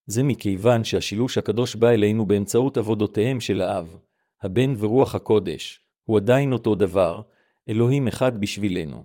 זה 0.05 0.23
מכיוון 0.23 0.83
שהשילוש 0.83 1.37
הקדוש 1.37 1.75
בא 1.75 1.89
אלינו 1.89 2.25
באמצעות 2.25 2.77
עבודותיהם 2.77 3.39
של 3.39 3.61
האב, 3.61 3.97
הבן 4.41 4.73
ורוח 4.77 5.15
הקודש, 5.15 5.79
הוא 6.03 6.17
עדיין 6.17 6.53
אותו 6.53 6.75
דבר, 6.75 7.21
אלוהים 7.69 8.07
אחד 8.07 8.41
בשבילנו. 8.41 9.03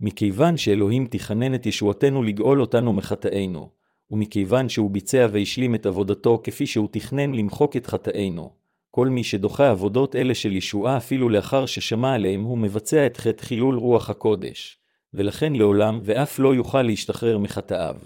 מכיוון 0.00 0.56
שאלוהים 0.56 1.06
תכנן 1.06 1.54
את 1.54 1.66
ישועתנו 1.66 2.22
לגאול 2.22 2.60
אותנו 2.60 2.92
מחטאינו, 2.92 3.70
ומכיוון 4.10 4.68
שהוא 4.68 4.90
ביצע 4.90 5.26
והשלים 5.32 5.74
את 5.74 5.86
עבודתו 5.86 6.40
כפי 6.44 6.66
שהוא 6.66 6.88
תכנן 6.92 7.34
למחוק 7.34 7.76
את 7.76 7.86
חטאינו, 7.86 8.57
כל 8.90 9.08
מי 9.08 9.24
שדוחה 9.24 9.70
עבודות 9.70 10.16
אלה 10.16 10.34
של 10.34 10.52
ישועה 10.52 10.96
אפילו 10.96 11.28
לאחר 11.28 11.66
ששמע 11.66 12.14
עליהם, 12.14 12.42
הוא 12.42 12.58
מבצע 12.58 13.06
את 13.06 13.16
חטא 13.16 13.42
חילול 13.42 13.76
רוח 13.78 14.10
הקודש, 14.10 14.78
ולכן 15.14 15.52
לעולם 15.52 16.00
ואף 16.02 16.38
לא 16.38 16.54
יוכל 16.54 16.82
להשתחרר 16.82 17.38
מחטאיו. 17.38 17.96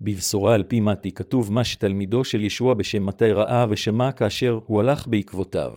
בבשורה 0.00 0.54
על 0.54 0.62
פי 0.62 0.80
מתי 0.80 1.12
כתוב 1.12 1.52
מה 1.52 1.64
שתלמידו 1.64 2.24
של 2.24 2.40
ישוע 2.42 2.74
בשם 2.74 3.06
מתי 3.06 3.32
ראה 3.32 3.66
ושמע 3.70 4.12
כאשר 4.12 4.58
הוא 4.66 4.80
הלך 4.80 5.06
בעקבותיו. 5.06 5.74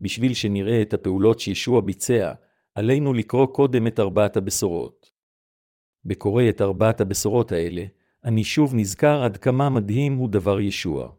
בשביל 0.00 0.34
שנראה 0.34 0.82
את 0.82 0.94
הפעולות 0.94 1.40
שישוע 1.40 1.80
ביצע, 1.80 2.32
עלינו 2.74 3.14
לקרוא 3.14 3.46
קודם 3.46 3.86
את 3.86 4.00
ארבעת 4.00 4.36
הבשורות. 4.36 5.10
בקורא 6.04 6.42
את 6.48 6.60
ארבעת 6.60 7.00
הבשורות 7.00 7.52
האלה, 7.52 7.84
אני 8.24 8.44
שוב 8.44 8.74
נזכר 8.74 9.22
עד 9.22 9.36
כמה 9.36 9.70
מדהים 9.70 10.16
הוא 10.16 10.28
דבר 10.28 10.60
ישוע. 10.60 11.17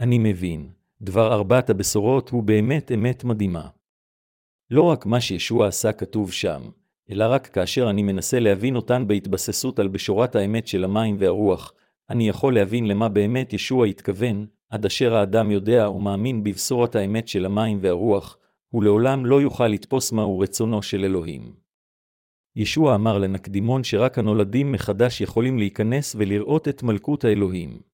אני 0.00 0.18
מבין, 0.18 0.68
דבר 1.00 1.32
ארבעת 1.32 1.70
הבשורות 1.70 2.30
הוא 2.30 2.42
באמת 2.42 2.92
אמת 2.92 3.24
מדהימה. 3.24 3.68
לא 4.70 4.82
רק 4.82 5.06
מה 5.06 5.20
שישוע 5.20 5.66
עשה 5.66 5.92
כתוב 5.92 6.32
שם, 6.32 6.62
אלא 7.10 7.24
רק 7.28 7.46
כאשר 7.46 7.90
אני 7.90 8.02
מנסה 8.02 8.40
להבין 8.40 8.76
אותן 8.76 9.06
בהתבססות 9.06 9.78
על 9.78 9.88
בשורת 9.88 10.36
האמת 10.36 10.66
של 10.66 10.84
המים 10.84 11.16
והרוח, 11.18 11.72
אני 12.10 12.28
יכול 12.28 12.54
להבין 12.54 12.86
למה 12.86 13.08
באמת 13.08 13.52
ישוע 13.52 13.86
התכוון, 13.86 14.46
עד 14.70 14.86
אשר 14.86 15.14
האדם 15.14 15.50
יודע 15.50 15.90
ומאמין 15.90 16.44
בבשורת 16.44 16.96
האמת 16.96 17.28
של 17.28 17.44
המים 17.44 17.78
והרוח, 17.80 18.38
הוא 18.68 18.84
לעולם 18.84 19.26
לא 19.26 19.42
יוכל 19.42 19.68
לתפוס 19.68 20.12
מהו 20.12 20.38
רצונו 20.38 20.82
של 20.82 21.04
אלוהים. 21.04 21.54
ישוע 22.56 22.94
אמר 22.94 23.18
לנקדימון 23.18 23.84
שרק 23.84 24.18
הנולדים 24.18 24.72
מחדש 24.72 25.20
יכולים 25.20 25.58
להיכנס 25.58 26.16
ולראות 26.18 26.68
את 26.68 26.82
מלכות 26.82 27.24
האלוהים. 27.24 27.93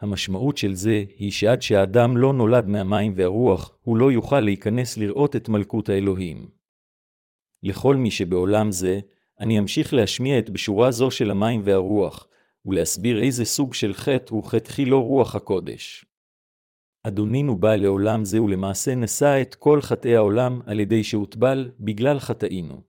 המשמעות 0.00 0.56
של 0.56 0.74
זה 0.74 1.04
היא 1.16 1.30
שעד 1.30 1.62
שהאדם 1.62 2.16
לא 2.16 2.32
נולד 2.32 2.66
מהמים 2.66 3.12
והרוח, 3.16 3.78
הוא 3.82 3.96
לא 3.96 4.12
יוכל 4.12 4.40
להיכנס 4.40 4.96
לראות 4.96 5.36
את 5.36 5.48
מלכות 5.48 5.88
האלוהים. 5.88 6.48
לכל 7.62 7.96
מי 7.96 8.10
שבעולם 8.10 8.72
זה, 8.72 9.00
אני 9.40 9.58
אמשיך 9.58 9.94
להשמיע 9.94 10.38
את 10.38 10.50
בשורה 10.50 10.90
זו 10.90 11.10
של 11.10 11.30
המים 11.30 11.60
והרוח, 11.64 12.26
ולהסביר 12.66 13.22
איזה 13.22 13.44
סוג 13.44 13.74
של 13.74 13.94
חטא 13.94 14.34
הוא 14.34 14.44
חטא 14.44 14.70
חילו 14.70 15.02
רוח 15.02 15.34
הקודש. 15.34 16.04
אדונינו 17.02 17.56
בא 17.56 17.76
לעולם 17.76 18.24
זה 18.24 18.42
ולמעשה 18.42 18.94
נשא 18.94 19.42
את 19.42 19.54
כל 19.54 19.80
חטאי 19.80 20.16
העולם 20.16 20.60
על 20.66 20.80
ידי 20.80 21.04
שהוטבל 21.04 21.70
בגלל 21.80 22.18
חטאינו. 22.18 22.82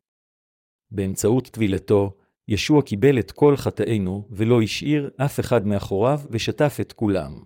באמצעות 0.92 1.48
טבילתו, 1.48 2.18
ישוע 2.52 2.82
קיבל 2.82 3.20
את 3.20 3.32
כל 3.32 3.58
חטאינו, 3.58 4.28
ולא 4.32 4.62
השאיר 4.62 5.10
אף 5.18 5.40
אחד 5.40 5.68
מאחוריו, 5.68 6.20
ושטף 6.32 6.78
את 6.82 6.94
כולם. 6.94 7.44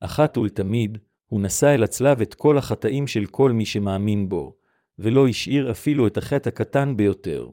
אחת 0.00 0.38
ולתמיד, 0.38 0.98
הוא 1.26 1.40
נשא 1.40 1.74
אל 1.74 1.82
הצלב 1.82 2.20
את 2.20 2.34
כל 2.34 2.58
החטאים 2.58 3.06
של 3.06 3.26
כל 3.26 3.52
מי 3.52 3.66
שמאמין 3.66 4.28
בו, 4.28 4.56
ולא 4.98 5.28
השאיר 5.28 5.70
אפילו 5.70 6.06
את 6.06 6.16
החטא 6.16 6.48
הקטן 6.48 6.96
ביותר. 6.96 7.48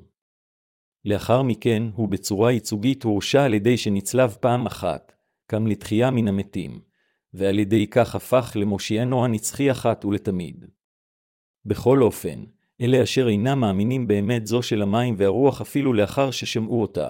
לאחר 1.05 1.41
מכן, 1.41 1.83
הוא 1.93 2.09
בצורה 2.09 2.51
ייצוגית 2.51 3.03
הורשע 3.03 3.43
על 3.43 3.53
ידי 3.53 3.77
שנצלב 3.77 4.37
פעם 4.39 4.65
אחת, 4.65 5.11
קם 5.47 5.67
לתחייה 5.67 6.11
מן 6.11 6.27
המתים, 6.27 6.81
ועל 7.33 7.59
ידי 7.59 7.87
כך 7.87 8.15
הפך 8.15 8.51
למושיענו 8.55 9.25
הנצחי 9.25 9.71
אחת 9.71 10.05
ולתמיד. 10.05 10.65
בכל 11.65 12.01
אופן, 12.01 12.43
אלה 12.83 13.03
אשר 13.03 13.27
אינם 13.27 13.59
מאמינים 13.59 14.07
באמת 14.07 14.47
זו 14.47 14.61
של 14.61 14.81
המים 14.81 15.15
והרוח 15.17 15.61
אפילו 15.61 15.93
לאחר 15.93 16.31
ששמעו 16.31 16.81
אותה, 16.81 17.09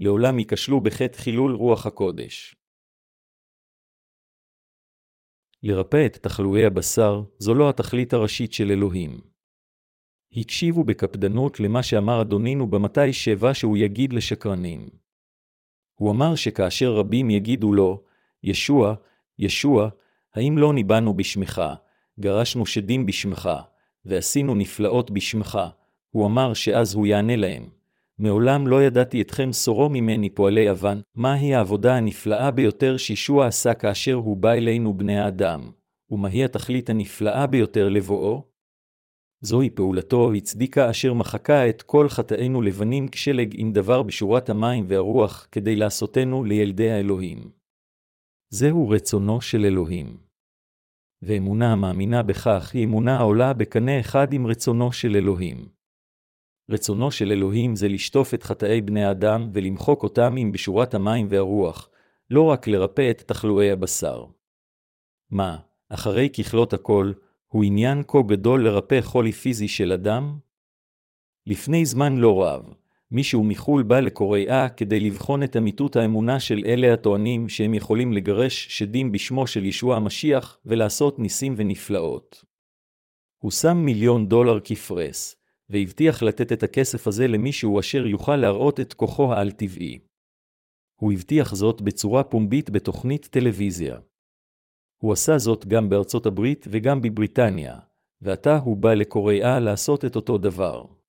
לעולם 0.00 0.38
ייכשלו 0.38 0.80
בחטא 0.80 1.18
חילול 1.18 1.54
רוח 1.54 1.86
הקודש. 1.86 2.56
לרפא 5.62 6.06
את 6.06 6.16
תחלואי 6.16 6.64
הבשר, 6.64 7.22
זו 7.38 7.54
לא 7.54 7.68
התכלית 7.68 8.12
הראשית 8.12 8.52
של 8.52 8.70
אלוהים. 8.70 9.20
הקשיבו 10.36 10.84
בקפדנות 10.84 11.60
למה 11.60 11.82
שאמר 11.82 12.20
אדונינו 12.22 12.70
במתי 12.70 13.12
שבע 13.12 13.54
שהוא 13.54 13.76
יגיד 13.76 14.12
לשקרנים. 14.12 14.88
הוא 15.94 16.10
אמר 16.10 16.34
שכאשר 16.34 16.92
רבים 16.92 17.30
יגידו 17.30 17.72
לו, 17.72 18.04
ישוע, 18.42 18.94
ישוע, 19.38 19.88
האם 20.34 20.58
לא 20.58 20.72
ניבאנו 20.74 21.14
בשמך, 21.14 21.62
גרשנו 22.20 22.66
שדים 22.66 23.06
בשמך, 23.06 23.50
ועשינו 24.04 24.54
נפלאות 24.54 25.10
בשמך, 25.10 25.58
הוא 26.10 26.26
אמר 26.26 26.54
שאז 26.54 26.94
הוא 26.94 27.06
יענה 27.06 27.36
להם. 27.36 27.62
מעולם 28.18 28.66
לא 28.66 28.82
ידעתי 28.82 29.22
אתכם 29.22 29.52
סורו 29.52 29.88
ממני 29.88 30.30
פועלי 30.30 30.60
יוון, 30.60 31.00
מהי 31.14 31.54
העבודה 31.54 31.96
הנפלאה 31.96 32.50
ביותר 32.50 32.96
שישוע 32.96 33.46
עשה 33.46 33.74
כאשר 33.74 34.14
הוא 34.14 34.36
בא 34.36 34.52
אלינו 34.52 34.94
בני 34.94 35.18
האדם, 35.18 35.70
ומהי 36.10 36.44
התכלית 36.44 36.90
הנפלאה 36.90 37.46
ביותר 37.46 37.88
לבואו? 37.88 38.50
זוהי 39.40 39.70
פעולתו 39.70 40.32
הצדיקה 40.32 40.90
אשר 40.90 41.14
מחקה 41.14 41.68
את 41.68 41.82
כל 41.82 42.08
חטאינו 42.08 42.62
לבנים 42.62 43.08
כשלג 43.08 43.54
עם 43.56 43.72
דבר 43.72 44.02
בשורת 44.02 44.50
המים 44.50 44.84
והרוח, 44.88 45.48
כדי 45.52 45.76
לעשותנו 45.76 46.44
לילדי 46.44 46.90
האלוהים. 46.90 47.50
זהו 48.50 48.88
רצונו 48.88 49.40
של 49.40 49.64
אלוהים. 49.64 50.29
ואמונה 51.22 51.72
המאמינה 51.72 52.22
בכך 52.22 52.70
היא 52.74 52.84
אמונה 52.84 53.18
העולה 53.18 53.52
בקנה 53.52 54.00
אחד 54.00 54.32
עם 54.32 54.46
רצונו 54.46 54.92
של 54.92 55.16
אלוהים. 55.16 55.68
רצונו 56.70 57.10
של 57.10 57.32
אלוהים 57.32 57.76
זה 57.76 57.88
לשטוף 57.88 58.34
את 58.34 58.42
חטאי 58.42 58.80
בני 58.80 59.04
האדם 59.04 59.50
ולמחוק 59.52 60.02
אותם 60.02 60.34
עם 60.36 60.52
בשורת 60.52 60.94
המים 60.94 61.26
והרוח, 61.30 61.90
לא 62.30 62.42
רק 62.42 62.68
לרפא 62.68 63.10
את 63.10 63.22
תחלואי 63.22 63.70
הבשר. 63.70 64.24
מה, 65.30 65.58
אחרי 65.88 66.28
ככלות 66.30 66.72
הכל, 66.72 67.12
הוא 67.46 67.64
עניין 67.64 68.02
כה 68.08 68.18
גדול 68.26 68.64
לרפא 68.64 69.00
חולי 69.00 69.32
פיזי 69.32 69.68
של 69.68 69.92
אדם? 69.92 70.38
לפני 71.46 71.86
זמן 71.86 72.16
לא 72.16 72.44
רב, 72.44 72.74
מישהו 73.10 73.44
מחו"ל 73.44 73.82
בא 73.82 74.00
לקוריאה 74.00 74.68
כדי 74.68 75.00
לבחון 75.00 75.42
את 75.42 75.56
אמיתות 75.56 75.96
האמונה 75.96 76.40
של 76.40 76.62
אלה 76.66 76.94
הטוענים 76.94 77.48
שהם 77.48 77.74
יכולים 77.74 78.12
לגרש 78.12 78.66
שדים 78.78 79.12
בשמו 79.12 79.46
של 79.46 79.64
ישוע 79.64 79.96
המשיח 79.96 80.58
ולעשות 80.66 81.18
ניסים 81.18 81.54
ונפלאות. 81.56 82.44
הוא 83.42 83.50
שם 83.50 83.76
מיליון 83.76 84.28
דולר 84.28 84.60
כפרס, 84.64 85.36
והבטיח 85.68 86.22
לתת 86.22 86.52
את 86.52 86.62
הכסף 86.62 87.06
הזה 87.06 87.28
למישהו 87.28 87.80
אשר 87.80 88.06
יוכל 88.06 88.36
להראות 88.36 88.80
את 88.80 88.94
כוחו 88.94 89.32
העל-טבעי. 89.32 89.98
הוא 91.00 91.12
הבטיח 91.12 91.54
זאת 91.54 91.82
בצורה 91.82 92.24
פומבית 92.24 92.70
בתוכנית 92.70 93.26
טלוויזיה. 93.26 93.98
הוא 95.02 95.12
עשה 95.12 95.38
זאת 95.38 95.66
גם 95.66 95.88
בארצות 95.88 96.26
הברית 96.26 96.66
וגם 96.70 97.00
בבריטניה, 97.00 97.78
ועתה 98.20 98.58
הוא 98.58 98.76
בא 98.76 98.94
לקוריאה 98.94 99.60
לעשות 99.60 100.04
את 100.04 100.16
אותו 100.16 100.38
דבר. 100.38 100.99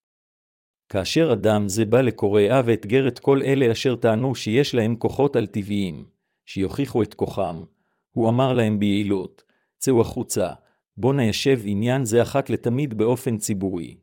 כאשר 0.92 1.34
אדם 1.34 1.68
זה 1.68 1.86
בא 1.86 2.02
לקוריאה 2.02 2.62
ואתגר 2.66 3.08
את 3.08 3.20
כל 3.20 3.42
אלה 3.42 3.72
אשר 3.72 3.96
טענו 3.96 4.36
שיש 4.36 4.76
להם 4.76 4.96
כוחות 4.96 5.36
על-טבעיים, 5.36 6.06
שיוכיחו 6.46 7.04
את 7.04 7.14
כוחם, 7.14 7.64
הוא 8.12 8.30
אמר 8.30 8.54
להם 8.54 8.80
ביעילות, 8.80 9.44
צאו 9.78 10.02
החוצה, 10.02 10.50
בוא 10.98 11.14
ניישב 11.14 11.60
עניין 11.64 12.06
זה 12.06 12.22
אחת 12.22 12.50
לתמיד 12.50 12.98
באופן 12.98 13.38
ציבורי. 13.38 13.96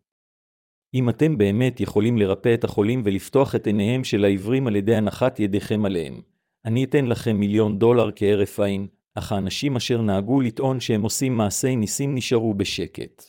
אם 0.94 1.08
אתם 1.08 1.38
באמת 1.38 1.80
יכולים 1.80 2.18
לרפא 2.18 2.54
את 2.54 2.64
החולים 2.64 3.02
ולפתוח 3.04 3.54
את 3.54 3.66
עיניהם 3.66 4.04
של 4.04 4.24
העברים 4.24 4.66
על 4.66 4.76
ידי 4.76 4.94
הנחת 4.94 5.40
ידיכם 5.40 5.84
עליהם, 5.84 6.20
אני 6.64 6.84
אתן 6.84 7.06
לכם 7.06 7.36
מיליון 7.36 7.78
דולר 7.78 8.10
כהרף 8.16 8.60
עין, 8.60 8.86
אך 9.14 9.32
האנשים 9.32 9.76
אשר 9.76 10.02
נהגו 10.02 10.40
לטעון 10.40 10.80
שהם 10.80 11.02
עושים 11.02 11.36
מעשי 11.36 11.76
ניסים 11.76 12.14
נשארו 12.14 12.54
בשקט. 12.54 13.22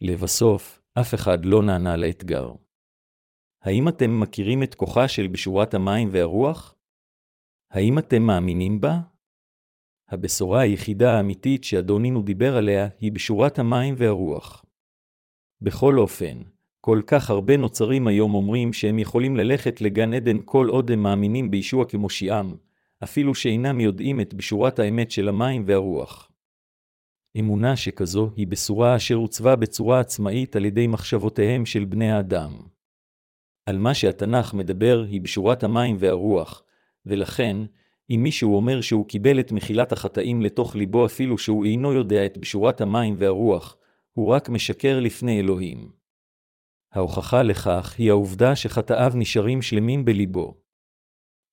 לבסוף, 0.00 0.83
אף 1.00 1.14
אחד 1.14 1.44
לא 1.44 1.62
נענה 1.62 1.96
לאתגר. 1.96 2.52
האם 3.62 3.88
אתם 3.88 4.20
מכירים 4.20 4.62
את 4.62 4.74
כוחה 4.74 5.08
של 5.08 5.26
בשורת 5.26 5.74
המים 5.74 6.08
והרוח? 6.12 6.74
האם 7.70 7.98
אתם 7.98 8.22
מאמינים 8.22 8.80
בה? 8.80 9.00
הבשורה 10.08 10.60
היחידה 10.60 11.12
האמיתית 11.12 11.64
שאדונינו 11.64 12.22
דיבר 12.22 12.56
עליה 12.56 12.88
היא 13.00 13.12
בשורת 13.12 13.58
המים 13.58 13.94
והרוח. 13.98 14.64
בכל 15.60 15.98
אופן, 15.98 16.42
כל 16.80 17.00
כך 17.06 17.30
הרבה 17.30 17.56
נוצרים 17.56 18.06
היום 18.06 18.34
אומרים 18.34 18.72
שהם 18.72 18.98
יכולים 18.98 19.36
ללכת 19.36 19.80
לגן 19.80 20.14
עדן 20.14 20.36
כל 20.44 20.68
עוד 20.68 20.90
הם 20.90 21.02
מאמינים 21.02 21.50
בישוע 21.50 21.84
כמושיעם, 21.84 22.56
אפילו 23.04 23.34
שאינם 23.34 23.80
יודעים 23.80 24.20
את 24.20 24.34
בשורת 24.34 24.78
האמת 24.78 25.10
של 25.10 25.28
המים 25.28 25.64
והרוח. 25.66 26.30
אמונה 27.38 27.76
שכזו 27.76 28.30
היא 28.36 28.46
בשורה 28.46 28.96
אשר 28.96 29.14
עוצבה 29.14 29.56
בצורה 29.56 30.00
עצמאית 30.00 30.56
על 30.56 30.64
ידי 30.64 30.86
מחשבותיהם 30.86 31.66
של 31.66 31.84
בני 31.84 32.12
האדם. 32.12 32.52
על 33.66 33.78
מה 33.78 33.94
שהתנ"ך 33.94 34.54
מדבר 34.54 35.04
היא 35.08 35.20
בשורת 35.20 35.64
המים 35.64 35.96
והרוח, 35.98 36.62
ולכן, 37.06 37.56
אם 38.10 38.20
מישהו 38.22 38.56
אומר 38.56 38.80
שהוא 38.80 39.08
קיבל 39.08 39.40
את 39.40 39.52
מחילת 39.52 39.92
החטאים 39.92 40.42
לתוך 40.42 40.76
ליבו 40.76 41.06
אפילו 41.06 41.38
שהוא 41.38 41.64
אינו 41.64 41.92
יודע 41.92 42.26
את 42.26 42.38
בשורת 42.38 42.80
המים 42.80 43.14
והרוח, 43.18 43.76
הוא 44.12 44.28
רק 44.28 44.48
משקר 44.48 45.00
לפני 45.00 45.40
אלוהים. 45.40 45.92
ההוכחה 46.92 47.42
לכך 47.42 47.94
היא 47.98 48.10
העובדה 48.10 48.56
שחטאיו 48.56 49.12
נשארים 49.14 49.62
שלמים 49.62 50.04
בליבו. 50.04 50.54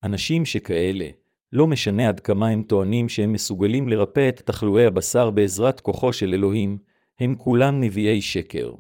אנשים 0.04 0.46
שכאלה, 0.46 1.10
לא 1.54 1.68
משנה 1.68 2.10
עד 2.10 2.20
כמה 2.20 2.48
הם 2.48 2.64
טוענים 2.64 3.10
שהם 3.10 3.34
מסוגלים 3.34 3.90
לרפא 3.90 4.30
את 4.30 4.42
תחלואי 4.42 4.86
הבשר 4.86 5.30
בעזרת 5.30 5.80
כוחו 5.80 6.14
של 6.14 6.34
אלוהים, 6.34 6.78
הם 7.20 7.36
כולם 7.36 7.82
נביאי 7.82 8.22
שקר. 8.22 8.74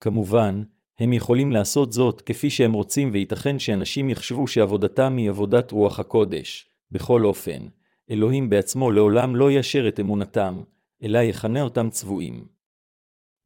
כמובן, 0.00 0.62
הם 0.98 1.12
יכולים 1.12 1.52
לעשות 1.52 1.92
זאת 1.92 2.20
כפי 2.20 2.50
שהם 2.50 2.72
רוצים 2.72 3.10
וייתכן 3.12 3.58
שאנשים 3.58 4.10
יחשבו 4.10 4.46
שעבודתם 4.46 5.16
היא 5.16 5.30
עבודת 5.30 5.70
רוח 5.70 6.00
הקודש. 6.00 6.66
בכל 6.90 7.24
אופן, 7.24 7.66
אלוהים 8.10 8.50
בעצמו 8.50 8.90
לעולם 8.90 9.36
לא 9.36 9.50
יאשר 9.50 9.88
את 9.88 10.00
אמונתם, 10.00 10.62
אלא 11.02 11.18
יכנה 11.18 11.62
אותם 11.62 11.90
צבועים. 11.90 12.44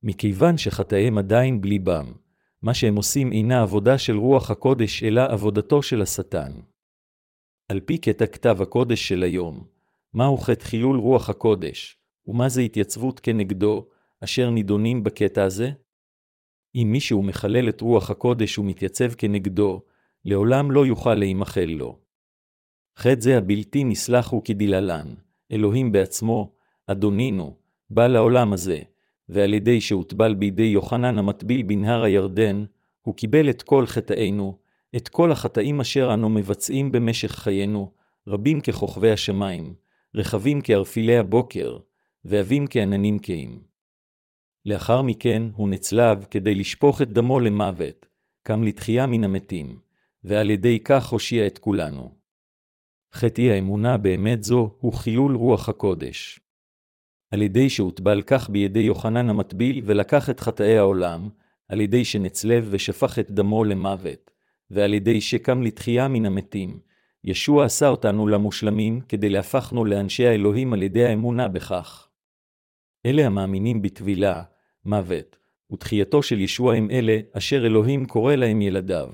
מכיוון 0.02 0.58
שחטאיהם 0.58 1.18
עדיין 1.18 1.60
בליבם, 1.60 2.12
מה 2.62 2.74
שהם 2.74 2.96
עושים 2.96 3.32
אינה 3.32 3.62
עבודה 3.62 3.98
של 3.98 4.16
רוח 4.16 4.50
הקודש, 4.50 5.02
אלא 5.02 5.22
עבודתו 5.28 5.82
של 5.82 6.02
השטן. 6.02 6.52
על 7.68 7.80
פי 7.80 7.98
קטע 7.98 8.26
כתב 8.26 8.62
הקודש 8.62 9.08
של 9.08 9.22
היום, 9.22 9.64
מהו 10.14 10.38
חטא 10.38 10.64
חילול 10.64 10.98
רוח 10.98 11.30
הקודש, 11.30 11.96
ומה 12.26 12.48
זה 12.48 12.60
התייצבות 12.60 13.20
כנגדו, 13.20 13.86
אשר 14.24 14.50
נידונים 14.50 15.04
בקטע 15.04 15.44
הזה? 15.44 15.70
אם 16.74 16.88
מישהו 16.92 17.22
מחלל 17.22 17.68
את 17.68 17.80
רוח 17.80 18.10
הקודש 18.10 18.58
ומתייצב 18.58 19.14
כנגדו, 19.14 19.82
לעולם 20.24 20.70
לא 20.70 20.86
יוכל 20.86 21.14
להימחל 21.14 21.64
לו. 21.64 21.98
חטא 22.98 23.20
זה 23.20 23.38
הבלתי 23.38 23.84
נסלח 23.84 24.30
הוא 24.30 24.42
כדלהלן, 24.44 25.14
אלוהים 25.52 25.92
בעצמו, 25.92 26.52
אדונינו, 26.86 27.56
בא 27.90 28.06
לעולם 28.06 28.52
הזה, 28.52 28.78
ועל 29.28 29.54
ידי 29.54 29.80
שהוטבל 29.80 30.34
בידי 30.34 30.62
יוחנן 30.62 31.18
המטביל 31.18 31.62
בנהר 31.62 32.02
הירדן, 32.02 32.64
הוא 33.02 33.14
קיבל 33.14 33.50
את 33.50 33.62
כל 33.62 33.86
חטאינו, 33.86 34.58
את 34.96 35.08
כל 35.08 35.32
החטאים 35.32 35.80
אשר 35.80 36.14
אנו 36.14 36.28
מבצעים 36.28 36.92
במשך 36.92 37.32
חיינו, 37.32 37.92
רבים 38.26 38.60
ככוכבי 38.60 39.10
השמיים, 39.10 39.74
רחבים 40.14 40.60
כערפילי 40.62 41.16
הבוקר, 41.16 41.78
ועבים 42.24 42.66
כעננים 42.70 43.18
קהים. 43.18 43.62
לאחר 44.66 45.02
מכן 45.02 45.42
הוא 45.54 45.68
נצלב 45.68 46.24
כדי 46.30 46.54
לשפוך 46.54 47.02
את 47.02 47.12
דמו 47.12 47.40
למוות, 47.40 48.06
קם 48.42 48.62
לתחייה 48.62 49.06
מן 49.06 49.24
המתים, 49.24 49.78
ועל 50.24 50.50
ידי 50.50 50.78
כך 50.84 51.06
הושיע 51.06 51.46
את 51.46 51.58
כולנו. 51.58 52.14
חטאי 53.14 53.50
האמונה 53.50 53.96
באמת 53.96 54.44
זו 54.44 54.76
הוא 54.80 54.92
חילול 54.92 55.36
רוח 55.36 55.68
הקודש. 55.68 56.40
על 57.30 57.42
ידי 57.42 57.70
שהוטבל 57.70 58.22
כך 58.22 58.50
בידי 58.50 58.80
יוחנן 58.80 59.30
המטביל 59.30 59.82
ולקח 59.84 60.30
את 60.30 60.40
חטאי 60.40 60.78
העולם, 60.78 61.28
על 61.68 61.80
ידי 61.80 62.04
שנצלב 62.04 62.68
ושפך 62.70 63.18
את 63.18 63.30
דמו 63.30 63.64
למוות, 63.64 64.33
ועל 64.70 64.94
ידי 64.94 65.20
שקם 65.20 65.62
לתחייה 65.62 66.08
מן 66.08 66.26
המתים, 66.26 66.80
ישוע 67.24 67.64
עשה 67.64 67.88
אותנו 67.88 68.28
למושלמים 68.28 69.00
כדי 69.00 69.28
להפכנו 69.28 69.84
לאנשי 69.84 70.26
האלוהים 70.26 70.72
על 70.72 70.82
ידי 70.82 71.04
האמונה 71.04 71.48
בכך. 71.48 72.08
אלה 73.06 73.26
המאמינים 73.26 73.82
בטבילה, 73.82 74.42
מוות 74.84 75.36
ותחייתו 75.72 76.22
של 76.22 76.40
ישוע 76.40 76.74
הם 76.74 76.90
אלה, 76.90 77.18
אשר 77.32 77.66
אלוהים 77.66 78.06
קורא 78.06 78.34
להם 78.34 78.62
ילדיו. 78.62 79.10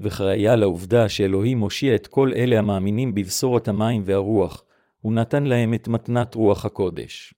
וכראיה 0.00 0.56
לעובדה 0.56 1.08
שאלוהים 1.08 1.60
הושיע 1.60 1.94
את 1.94 2.06
כל 2.06 2.32
אלה 2.36 2.58
המאמינים 2.58 3.14
בבשורת 3.14 3.68
המים 3.68 4.02
והרוח, 4.04 4.64
הוא 5.00 5.12
נתן 5.12 5.44
להם 5.44 5.74
את 5.74 5.88
מתנת 5.88 6.34
רוח 6.34 6.64
הקודש. 6.64 7.34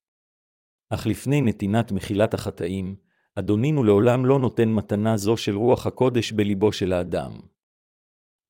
אך 0.90 1.06
לפני 1.06 1.40
נתינת 1.40 1.92
מחילת 1.92 2.34
החטאים, 2.34 2.96
אדונינו 3.34 3.84
לעולם 3.84 4.26
לא 4.26 4.38
נותן 4.38 4.68
מתנה 4.68 5.16
זו 5.16 5.36
של 5.36 5.56
רוח 5.56 5.86
הקודש 5.86 6.32
בליבו 6.32 6.72
של 6.72 6.92
האדם. 6.92 7.32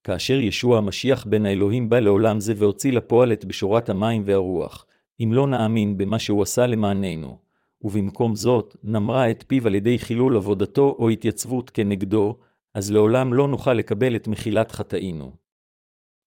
כאשר 0.04 0.40
ישוע 0.40 0.78
המשיח 0.78 1.26
בן 1.26 1.46
האלוהים 1.46 1.88
בא 1.88 1.98
לעולם 1.98 2.40
זה 2.40 2.54
והוציא 2.56 2.92
לפועל 2.92 3.32
את 3.32 3.44
בשורת 3.44 3.88
המים 3.88 4.22
והרוח, 4.26 4.86
אם 5.20 5.30
לא 5.32 5.46
נאמין 5.46 5.98
במה 5.98 6.18
שהוא 6.18 6.42
עשה 6.42 6.66
למעננו, 6.66 7.38
ובמקום 7.80 8.34
זאת 8.34 8.76
נמרה 8.82 9.30
את 9.30 9.44
פיו 9.46 9.66
על 9.66 9.74
ידי 9.74 9.98
חילול 9.98 10.36
עבודתו 10.36 10.96
או 10.98 11.08
התייצבות 11.08 11.70
כנגדו, 11.70 12.38
אז 12.74 12.92
לעולם 12.92 13.34
לא 13.34 13.48
נוכל 13.48 13.74
לקבל 13.74 14.16
את 14.16 14.28
מחילת 14.28 14.72
חטאינו. 14.72 15.32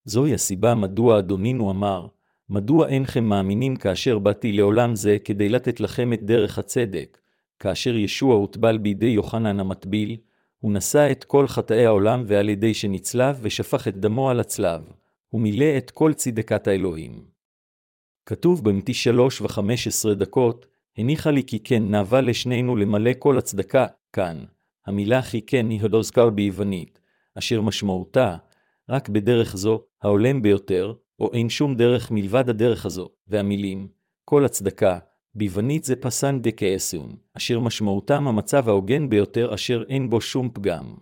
זוהי 0.05 0.33
הסיבה 0.33 0.75
מדוע 0.75 1.19
אדונינו 1.19 1.71
אמר, 1.71 2.07
מדוע 2.49 2.87
אינכם 2.87 3.23
מאמינים 3.23 3.75
כאשר 3.75 4.19
באתי 4.19 4.51
לעולם 4.51 4.95
זה 4.95 5.17
כדי 5.23 5.49
לתת 5.49 5.79
לכם 5.79 6.13
את 6.13 6.23
דרך 6.23 6.59
הצדק, 6.59 7.17
כאשר 7.59 7.95
ישוע 7.95 8.35
הוטבל 8.35 8.77
בידי 8.77 9.05
יוחנן 9.05 9.59
המטביל, 9.59 10.17
הוא 10.59 10.73
נשא 10.73 11.11
את 11.11 11.23
כל 11.23 11.47
חטאי 11.47 11.85
העולם 11.85 12.23
ועל 12.27 12.49
ידי 12.49 12.73
שנצלב 12.73 13.39
ושפך 13.41 13.87
את 13.87 13.97
דמו 13.97 14.29
על 14.29 14.39
הצלב, 14.39 14.81
הוא 15.29 15.41
מילא 15.41 15.77
את 15.77 15.91
כל 15.91 16.13
צדקת 16.13 16.67
האלוהים. 16.67 17.25
כתוב 18.25 18.63
במתי 18.63 18.93
שלוש 18.93 19.41
וחמש 19.41 19.87
עשרה 19.87 20.13
דקות, 20.13 20.67
הניחה 20.97 21.31
לי 21.31 21.43
כי 21.43 21.59
כן 21.59 21.83
נאווה 21.83 22.21
לשנינו 22.21 22.75
למלא 22.75 23.11
כל 23.19 23.37
הצדקה, 23.37 23.85
כאן. 24.13 24.43
המילה 24.85 25.21
כי 25.21 25.41
כן 25.41 25.69
היא 25.69 25.81
הוזכר 25.91 26.29
ביוונית, 26.29 26.99
אשר 27.37 27.61
משמעותה, 27.61 28.37
רק 28.89 29.09
בדרך 29.09 29.55
זו, 29.57 29.83
ההולם 30.03 30.41
ביותר, 30.41 30.93
או 31.19 31.33
אין 31.33 31.49
שום 31.49 31.75
דרך 31.75 32.11
מלבד 32.11 32.49
הדרך 32.49 32.85
הזו, 32.85 33.09
והמילים, 33.27 33.87
כל 34.25 34.45
הצדקה, 34.45 34.99
ביוונית 35.35 35.83
זה 35.83 35.95
פסן 35.95 36.41
דקאסון, 36.41 37.15
אשר 37.33 37.59
משמעותם 37.59 38.27
המצב 38.27 38.69
ההוגן 38.69 39.09
ביותר 39.09 39.53
אשר 39.53 39.83
אין 39.89 40.09
בו 40.09 40.21
שום 40.21 40.49
פגם. 40.53 40.95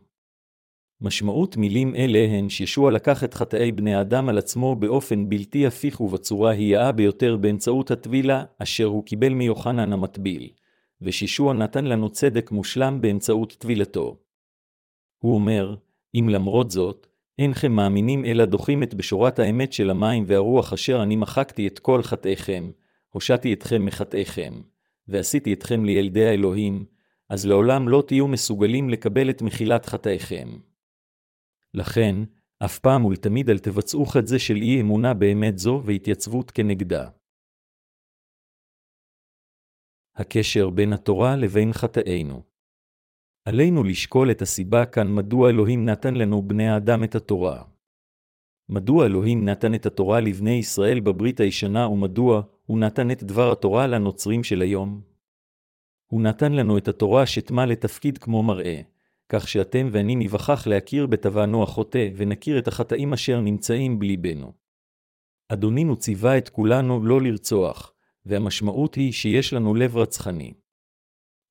משמעות 1.02 1.58
מילים 1.58 1.96
אלה 1.96 2.20
הן 2.20 2.50
שישוע 2.50 2.92
לקח 2.92 3.24
את 3.24 3.34
חטאי 3.34 3.72
בני 3.72 3.96
האדם 3.96 4.30
על 4.30 4.38
עצמו 4.38 4.76
באופן 4.76 5.30
בלתי 5.30 5.68
הפיך 5.68 6.02
ובצורה 6.02 6.52
היאה 6.52 6.92
ביותר 6.92 7.38
באמצעות 7.38 7.92
הטבילה, 7.92 8.44
אשר 8.58 8.86
הוא 8.86 9.04
קיבל 9.04 9.34
מיוחנן 9.34 9.94
המטביל, 9.94 10.50
ושישוע 11.02 11.54
נתן 11.54 11.86
לנו 11.86 12.10
צדק 12.10 12.52
מושלם 12.52 13.02
באמצעות 13.02 13.56
טבילתו. 13.60 14.18
הוא 15.20 15.36
אומר, 15.36 15.76
אם 16.16 16.30
למרות 16.30 16.72
זאת, 16.72 17.08
אינכם 17.40 17.72
מאמינים 17.72 18.26
אלא 18.26 18.46
דוחים 18.46 18.84
את 18.84 18.94
בשורת 18.94 19.40
האמת 19.40 19.74
של 19.74 19.90
המים 19.90 20.24
והרוח 20.28 20.74
אשר 20.74 21.04
אני 21.04 21.16
מחקתי 21.16 21.68
את 21.68 21.80
כל 21.80 22.04
חטאיכם, 22.04 22.72
הושעתי 23.14 23.54
אתכם 23.54 23.86
מחטאיכם, 23.86 24.54
ועשיתי 25.08 25.54
אתכם 25.54 25.86
לילדי 25.86 26.26
האלוהים, 26.26 26.86
אז 27.30 27.46
לעולם 27.46 27.90
לא 27.90 28.04
תהיו 28.08 28.28
מסוגלים 28.28 28.90
לקבל 28.90 29.30
את 29.30 29.42
מחילת 29.42 29.86
חטאיכם. 29.86 30.50
לכן, 31.74 32.16
אף 32.66 32.80
פעם 32.80 33.06
ולתמיד 33.06 33.50
אל 33.50 33.60
תבצעו 33.60 34.06
חטא 34.06 34.26
זה 34.26 34.40
של 34.40 34.56
אי 34.56 34.82
אמונה 34.82 35.14
באמת 35.14 35.58
זו 35.58 35.82
והתייצבות 35.86 36.52
כנגדה. 36.52 37.10
הקשר 40.16 40.70
בין 40.70 40.94
התורה 40.94 41.36
לבין 41.36 41.74
חטאינו 41.74 42.44
עלינו 43.46 43.84
לשקול 43.84 44.32
את 44.32 44.42
הסיבה 44.42 44.86
כאן 44.86 45.16
מדוע 45.16 45.50
אלוהים 45.50 45.86
נתן 45.86 46.14
לנו 46.14 46.42
בני 46.42 46.70
האדם 46.70 47.04
את 47.04 47.16
התורה. 47.16 47.64
מדוע 48.74 49.06
אלוהים 49.06 49.46
נתן 49.46 49.76
את 49.76 49.86
התורה 49.86 50.20
לבני 50.20 50.52
ישראל 50.52 51.00
בברית 51.00 51.40
הישנה 51.40 51.88
ומדוע 51.88 52.42
הוא 52.66 52.80
נתן 52.80 53.12
את 53.12 53.24
דבר 53.24 53.52
התורה 53.52 53.88
לנוצרים 53.88 54.44
של 54.44 54.62
היום? 54.62 55.02
הוא 56.12 56.22
נתן 56.22 56.52
לנו 56.54 56.78
את 56.78 56.88
התורה 56.88 57.26
שתמה 57.26 57.66
לתפקיד 57.66 58.18
כמו 58.18 58.44
מראה, 58.44 58.82
כך 59.30 59.48
שאתם 59.48 59.90
ואני 59.92 60.16
ניווכח 60.16 60.68
להכיר 60.68 61.08
בתבענו 61.08 61.64
החוטא, 61.64 62.10
ונכיר 62.16 62.60
את 62.60 62.68
החטאים 62.68 63.14
אשר 63.14 63.42
נמצאים 63.42 64.00
בליבנו. 64.00 64.54
אדונינו 65.50 65.96
ציווה 65.96 66.38
את 66.38 66.50
כולנו 66.50 67.06
לא 67.06 67.22
לרצוח, 67.22 67.94
והמשמעות 68.26 68.96
היא 68.96 69.12
שיש 69.12 69.54
לנו 69.54 69.76
לב 69.76 69.98
רצחני. 69.98 70.54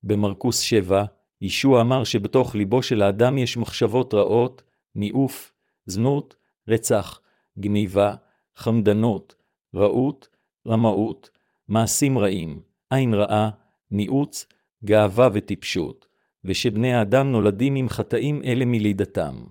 במרקוס 0.03 0.59
7, 0.59 1.05
ישוע 1.41 1.81
אמר 1.81 2.03
שבתוך 2.03 2.55
ליבו 2.55 2.83
של 2.83 3.01
האדם 3.01 3.37
יש 3.37 3.57
מחשבות 3.57 4.13
רעות, 4.13 4.63
ניאוף, 4.95 5.53
זנות, 5.85 6.42
רצח, 6.67 7.21
גניבה, 7.59 8.15
חמדנות, 8.55 9.35
רעות, 9.75 10.29
רמאות, 10.67 11.29
מעשים 11.67 12.17
רעים, 12.17 12.61
עין 12.89 13.13
רעה, 13.13 13.49
ניאוץ, 13.91 14.45
גאווה 14.85 15.29
וטיפשות, 15.33 16.07
ושבני 16.43 16.93
האדם 16.93 17.31
נולדים 17.31 17.75
עם 17.75 17.89
חטאים 17.89 18.41
אלה 18.43 18.65
מלידתם. 18.65 19.43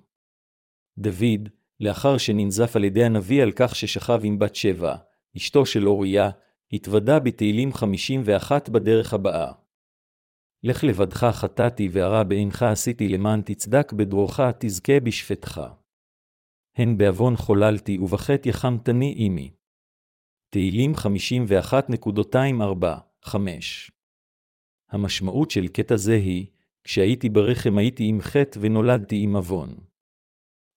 דוד, 0.98 1.48
לאחר 1.80 2.18
שננזף 2.18 2.76
על 2.76 2.84
ידי 2.84 3.04
הנביא 3.04 3.42
על 3.42 3.52
כך 3.56 3.76
ששכב 3.76 4.20
עם 4.22 4.38
בת 4.38 4.54
שבע, 4.54 4.96
אשתו 5.36 5.66
של 5.66 5.88
אוריה, 5.88 6.30
התוודה 6.72 7.18
בתהילים 7.18 7.72
51 7.72 8.68
בדרך 8.68 9.14
הבאה. 9.14 9.52
לך 10.64 10.84
לבדך 10.84 11.24
חטאתי 11.32 11.88
והרע 11.92 12.22
בעינך 12.22 12.62
עשיתי 12.62 13.08
למען 13.08 13.42
תצדק 13.42 13.92
בדרוך 13.92 14.40
תזכה 14.58 15.00
בשפטך. 15.00 15.60
הן 16.76 16.96
בעוון 16.96 17.36
חוללתי 17.36 17.98
ובחטא 17.98 18.48
יחמתני 18.48 19.14
עמי. 19.16 19.50
תהילים 20.50 20.92
51.24-5 23.24 23.36
המשמעות 24.90 25.50
של 25.50 25.68
קטע 25.68 25.96
זה 25.96 26.14
היא, 26.14 26.46
כשהייתי 26.84 27.28
ברחם 27.28 27.78
הייתי 27.78 28.04
עם 28.04 28.20
חטא 28.20 28.58
ונולדתי 28.62 29.22
עם 29.22 29.36
עוון. 29.36 29.74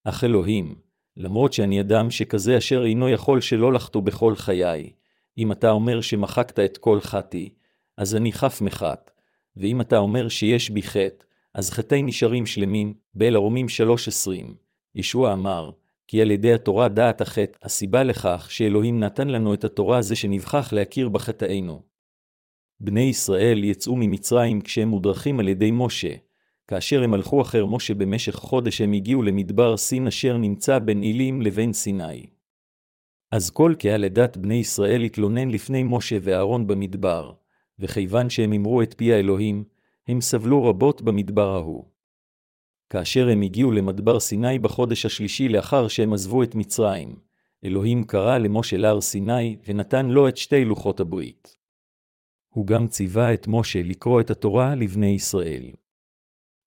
אך 0.04 0.24
אלוהים, 0.24 0.76
למרות 1.18 1.54
שאני 1.54 1.82
אדם 1.82 2.12
שכזה 2.12 2.58
אשר 2.58 2.84
אינו 2.86 3.10
יכול 3.10 3.42
שלא 3.42 3.74
לחטוא 3.74 4.02
בכל 4.02 4.36
חיי, 4.36 4.94
אם 5.38 5.52
אתה 5.52 5.72
אומר 5.72 6.02
שמחקת 6.02 6.60
את 6.60 6.78
כל 6.78 7.00
חטאי, 7.02 7.50
אז 7.98 8.16
אני 8.16 8.32
חף 8.32 8.62
מחט, 8.62 9.12
ואם 9.58 9.82
אתה 9.82 9.98
אומר 9.98 10.30
שיש 10.30 10.70
בי 10.70 10.82
חטא, 10.82 11.26
אז 11.54 11.72
חטאי 11.72 12.02
נשארים 12.02 12.46
שלמים, 12.46 12.94
באל 13.14 13.36
הרומים 13.36 13.66
3.20. 13.66 14.54
ישוע 14.96 15.34
אמר, 15.34 15.72
כי 16.08 16.22
על 16.22 16.32
ידי 16.32 16.54
התורה 16.54 16.90
דעת 16.90 17.22
החטא, 17.22 17.58
הסיבה 17.62 18.04
לכך 18.04 18.48
שאלוהים 18.50 19.00
נתן 19.00 19.28
לנו 19.28 19.54
את 19.54 19.64
התורה 19.64 20.02
זה 20.02 20.16
שנבחח 20.16 20.74
להכיר 20.74 21.10
בחטאינו. 21.10 21.82
בני 22.80 23.02
ישראל 23.02 23.64
יצאו 23.64 23.96
ממצרים 23.96 24.62
כשהם 24.62 24.88
מודרכים 24.88 25.40
על 25.40 25.48
ידי 25.48 25.72
משה. 25.74 26.14
כאשר 26.68 27.04
הם 27.04 27.14
הלכו 27.14 27.42
אחר 27.42 27.66
משה 27.66 27.94
במשך 27.94 28.36
חודש 28.36 28.82
הם 28.82 28.94
הגיעו 28.94 29.24
למדבר 29.24 29.78
סין 29.78 30.08
אשר 30.08 30.38
נמצא 30.38 30.80
בין 30.80 31.04
אילים 31.04 31.42
לבין 31.42 31.74
סיני. 31.74 32.26
אז 33.32 33.50
כל 33.50 33.74
קהל 33.80 34.06
עדת 34.06 34.38
בני 34.38 34.56
ישראל 34.56 35.02
התלונן 35.02 35.50
לפני 35.50 35.84
משה 35.84 36.18
ואהרון 36.22 36.68
במדבר, 36.68 37.34
וכיוון 37.80 38.30
שהם 38.30 38.54
אמרו 38.54 38.82
את 38.82 38.94
פי 38.94 39.14
האלוהים, 39.14 39.64
הם 40.08 40.22
סבלו 40.22 40.64
רבות 40.64 41.02
במדבר 41.02 41.56
ההוא. 41.56 41.95
כאשר 42.90 43.30
הם 43.30 43.42
הגיעו 43.42 43.72
למדבר 43.72 44.20
סיני 44.20 44.60
בחודש 44.60 45.06
השלישי 45.06 45.50
לאחר 45.50 45.88
שהם 45.88 46.14
עזבו 46.14 46.44
את 46.44 46.56
מצרים, 46.56 47.16
אלוהים 47.66 48.04
קרא 48.04 48.38
למשה 48.38 48.78
להר 48.78 49.02
סיני 49.02 49.58
ונתן 49.68 50.06
לו 50.06 50.28
את 50.28 50.38
שתי 50.38 50.66
לוחות 50.66 51.00
הברית. 51.00 51.58
הוא 52.50 52.68
גם 52.68 52.88
ציווה 52.88 53.34
את 53.34 53.48
משה 53.48 53.82
לקרוא 53.84 54.22
את 54.22 54.30
התורה 54.30 54.76
לבני 54.76 55.08
ישראל. 55.08 55.72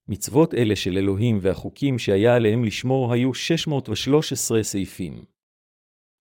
מצוות 0.08 0.54
אלה 0.54 0.76
של 0.76 0.98
אלוהים 0.98 1.38
והחוקים 1.42 1.98
שהיה 1.98 2.36
עליהם 2.36 2.64
לשמור 2.64 3.12
היו 3.12 3.34
613 3.34 4.62
סעיפים. 4.62 5.24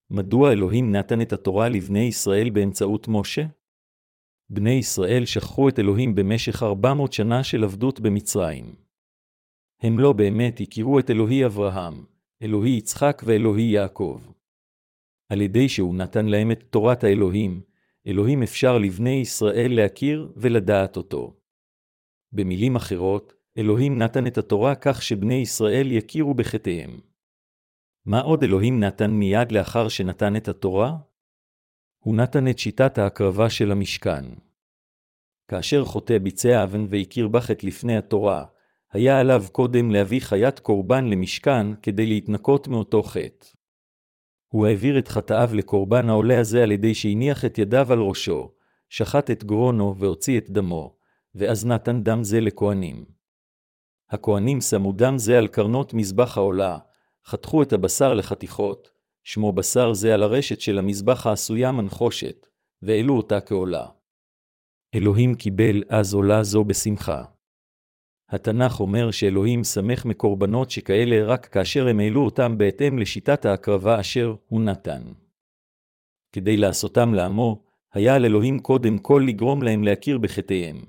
מדוע 0.10 0.52
אלוהים 0.52 0.92
נתן 0.92 1.22
את 1.22 1.34
התורה 1.34 1.70
לבני 1.70 2.00
ישראל 2.00 2.50
באמצעות 2.50 3.08
משה? 3.08 3.46
בני 4.50 4.72
ישראל 4.72 5.26
שכחו 5.26 5.70
את 5.70 5.80
אלוהים 5.80 6.16
במשך 6.16 6.64
400 6.64 7.14
שנה 7.14 7.44
של 7.44 7.64
עבדות 7.64 8.00
במצרים. 8.00 8.87
הם 9.82 10.00
לא 10.00 10.14
באמת 10.14 10.62
הכירו 10.62 11.00
את 11.00 11.10
אלוהי 11.10 11.46
אברהם, 11.46 12.06
אלוהי 12.42 12.78
יצחק 12.78 13.22
ואלוהי 13.26 13.64
יעקב. 13.64 14.22
על 15.30 15.42
ידי 15.42 15.70
שהוא 15.70 15.96
נתן 15.96 16.26
להם 16.26 16.52
את 16.52 16.64
תורת 16.70 17.04
האלוהים, 17.04 17.62
אלוהים 18.08 18.44
אפשר 18.44 18.78
לבני 18.78 19.10
ישראל 19.22 19.76
להכיר 19.76 20.34
ולדעת 20.36 20.98
אותו. 20.98 21.34
במילים 22.32 22.76
אחרות, 22.76 23.34
אלוהים 23.58 23.98
נתן 23.98 24.28
את 24.28 24.38
התורה 24.38 24.76
כך 24.76 25.02
שבני 25.02 25.34
ישראל 25.34 25.92
יכירו 25.92 26.34
בחטאיהם. 26.34 27.00
מה 28.06 28.22
עוד 28.22 28.44
אלוהים 28.44 28.80
נתן 28.80 29.12
מיד 29.12 29.52
לאחר 29.52 29.88
שנתן 29.88 30.36
את 30.36 30.48
התורה? 30.48 30.98
הוא 32.04 32.16
נתן 32.16 32.48
את 32.48 32.60
שיטת 32.60 32.98
ההקרבה 32.98 33.50
של 33.50 33.72
המשכן. 33.72 34.26
כאשר 35.48 35.86
חוטא 35.86 36.18
ביצע 36.18 36.64
אבן 36.64 36.86
והכיר 36.90 37.28
בחטא 37.28 37.66
לפני 37.66 37.98
התורה, 37.98 38.46
היה 38.92 39.20
עליו 39.20 39.44
קודם 39.52 39.92
להביא 39.92 40.22
חיית 40.22 40.60
קורבן 40.60 41.06
למשכן 41.06 41.76
כדי 41.82 42.06
להתנקות 42.06 42.68
מאותו 42.68 43.04
חטא. 43.04 43.48
הוא 44.48 44.68
העביר 44.68 45.00
את 45.00 45.08
חטאיו 45.08 45.50
לקורבן 45.54 46.10
העולה 46.10 46.40
הזה 46.40 46.64
על 46.64 46.72
ידי 46.72 46.96
שהניח 46.96 47.46
את 47.46 47.58
ידיו 47.58 47.94
על 47.94 48.00
ראשו, 48.00 48.52
שחט 48.90 49.32
את 49.32 49.44
גרונו 49.44 49.96
והוציא 49.98 50.38
את 50.38 50.50
דמו, 50.50 50.98
ואז 51.36 51.66
נתן 51.66 52.04
דם 52.04 52.24
זה 52.24 52.40
לכהנים. 52.40 53.06
הכהנים 54.10 54.62
שמו 54.62 54.94
דם 54.94 55.18
זה 55.18 55.38
על 55.38 55.48
קרנות 55.48 55.94
מזבח 55.94 56.38
העולה, 56.38 56.78
חתכו 57.26 57.64
את 57.64 57.74
הבשר 57.74 58.14
לחתיכות, 58.14 58.90
שמו 59.24 59.52
בשר 59.52 59.94
זה 59.94 60.14
על 60.14 60.24
הרשת 60.24 60.62
של 60.62 60.80
המזבח 60.80 61.28
העשויה 61.28 61.72
מנחושת, 61.72 62.48
והעלו 62.82 63.18
אותה 63.18 63.42
כעולה. 63.42 63.86
אלוהים 64.96 65.36
קיבל 65.36 65.84
אז 65.90 66.14
עולה 66.14 66.44
זו 66.44 66.64
בשמחה. 66.64 67.24
התנ"ך 68.30 68.80
אומר 68.80 69.12
שאלוהים 69.12 69.64
שמח 69.64 70.06
מקורבנות 70.06 70.72
שכאלה 70.72 71.26
רק 71.26 71.46
כאשר 71.46 71.88
הם 71.88 72.00
העלו 72.00 72.26
אותם 72.26 72.58
בהתאם 72.58 73.00
לשיטת 73.00 73.46
ההקרבה 73.46 74.00
אשר 74.00 74.36
הוא 74.48 74.62
נתן. 74.62 75.02
כדי 76.32 76.58
לעשותם 76.58 77.14
לעמו, 77.14 77.64
היה 77.94 78.16
על 78.16 78.26
אלוהים 78.26 78.60
קודם 78.60 78.98
כל 78.98 79.24
לגרום 79.28 79.64
להם 79.64 79.84
להכיר 79.84 80.18
בחטאיהם, 80.18 80.86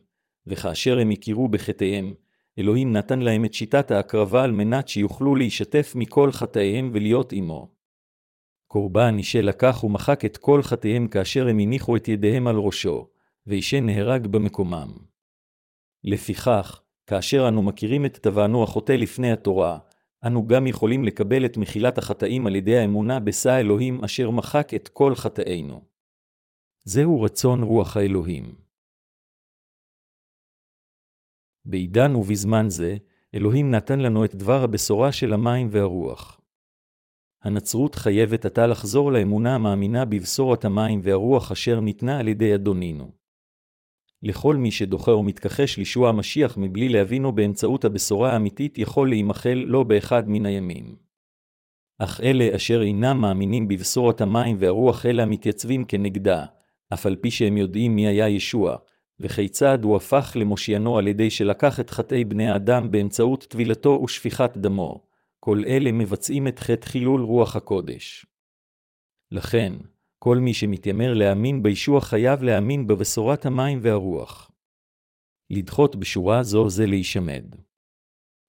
וכאשר 0.46 0.98
הם 0.98 1.10
הכירו 1.10 1.48
בחטאיהם, 1.48 2.14
אלוהים 2.58 2.92
נתן 2.92 3.18
להם 3.18 3.44
את 3.44 3.54
שיטת 3.54 3.90
ההקרבה 3.90 4.44
על 4.44 4.52
מנת 4.52 4.88
שיוכלו 4.88 5.36
להישתף 5.36 5.92
מכל 5.96 6.32
חטאיהם 6.32 6.90
ולהיות 6.94 7.32
עמו. 7.32 7.68
קורבן 8.66 9.18
אישה 9.18 9.40
לקח 9.40 9.84
ומחק 9.84 10.24
את 10.24 10.36
כל 10.36 10.62
חטאיהם 10.62 11.08
כאשר 11.08 11.48
הם 11.48 11.58
הניחו 11.58 11.96
את 11.96 12.08
ידיהם 12.08 12.46
על 12.46 12.56
ראשו, 12.56 13.08
ואישה 13.46 13.80
נהרג 13.80 14.26
במקומם. 14.26 14.88
לפיכך, 16.04 16.82
כאשר 17.08 17.48
אנו 17.48 17.62
מכירים 17.62 18.06
את 18.06 18.16
טבענו 18.16 18.62
החוטא 18.62 18.92
לפני 18.92 19.32
התורה, 19.32 19.78
אנו 20.26 20.46
גם 20.46 20.66
יכולים 20.66 21.04
לקבל 21.04 21.44
את 21.44 21.56
מחילת 21.56 21.98
החטאים 21.98 22.46
על 22.46 22.56
ידי 22.56 22.78
האמונה 22.78 23.20
בשא 23.20 23.60
אלוהים 23.60 24.04
אשר 24.04 24.30
מחק 24.30 24.74
את 24.74 24.88
כל 24.88 25.14
חטאינו. 25.14 25.80
זהו 26.84 27.22
רצון 27.22 27.62
רוח 27.62 27.96
האלוהים. 27.96 28.54
בעידן 31.64 32.14
ובזמן 32.14 32.66
זה, 32.68 32.96
אלוהים 33.34 33.70
נתן 33.70 34.00
לנו 34.00 34.24
את 34.24 34.34
דבר 34.34 34.62
הבשורה 34.64 35.12
של 35.12 35.32
המים 35.32 35.68
והרוח. 35.70 36.40
הנצרות 37.42 37.94
חייבת 37.94 38.44
עתה 38.44 38.66
לחזור 38.66 39.12
לאמונה 39.12 39.54
המאמינה 39.54 40.04
בבשורת 40.04 40.64
המים 40.64 41.00
והרוח 41.02 41.52
אשר 41.52 41.80
ניתנה 41.80 42.18
על 42.18 42.28
ידי 42.28 42.54
אדונינו. 42.54 43.17
לכל 44.22 44.56
מי 44.56 44.70
שדוחה 44.70 45.10
או 45.10 45.22
מתכחש 45.22 45.78
לישוע 45.78 46.08
המשיח 46.08 46.56
מבלי 46.56 46.88
להבינו 46.88 47.32
באמצעות 47.32 47.84
הבשורה 47.84 48.32
האמיתית 48.32 48.78
יכול 48.78 49.08
להימחל 49.08 49.64
לא 49.66 49.82
באחד 49.82 50.22
מן 50.26 50.46
הימים. 50.46 50.96
אך 51.98 52.20
אלה 52.20 52.56
אשר 52.56 52.82
אינם 52.82 53.20
מאמינים 53.20 53.68
בבשורת 53.68 54.20
המים 54.20 54.56
והרוח 54.58 55.06
אלא 55.06 55.24
מתייצבים 55.24 55.84
כנגדה, 55.84 56.44
אף 56.94 57.06
על 57.06 57.16
פי 57.16 57.30
שהם 57.30 57.56
יודעים 57.56 57.96
מי 57.96 58.06
היה 58.06 58.28
ישוע, 58.28 58.76
וכיצד 59.20 59.84
הוא 59.84 59.96
הפך 59.96 60.32
למושיינו 60.40 60.98
על 60.98 61.08
ידי 61.08 61.30
שלקח 61.30 61.80
את 61.80 61.90
חטאי 61.90 62.24
בני 62.24 62.48
האדם 62.48 62.90
באמצעות 62.90 63.44
טבילתו 63.44 64.00
ושפיכת 64.04 64.56
דמו, 64.56 65.04
כל 65.40 65.62
אלה 65.66 65.92
מבצעים 65.92 66.48
את 66.48 66.58
חטא 66.58 66.86
חילול 66.86 67.22
רוח 67.22 67.56
הקודש. 67.56 68.26
לכן, 69.32 69.72
כל 70.18 70.38
מי 70.38 70.54
שמתיימר 70.54 71.14
להאמין 71.14 71.62
בישוע 71.62 72.00
חייב 72.00 72.42
להאמין 72.42 72.86
בבשורת 72.86 73.46
המים 73.46 73.78
והרוח. 73.82 74.50
לדחות 75.50 75.96
בשורה 75.96 76.42
זו 76.42 76.68
זה 76.68 76.86
להישמד. 76.86 77.44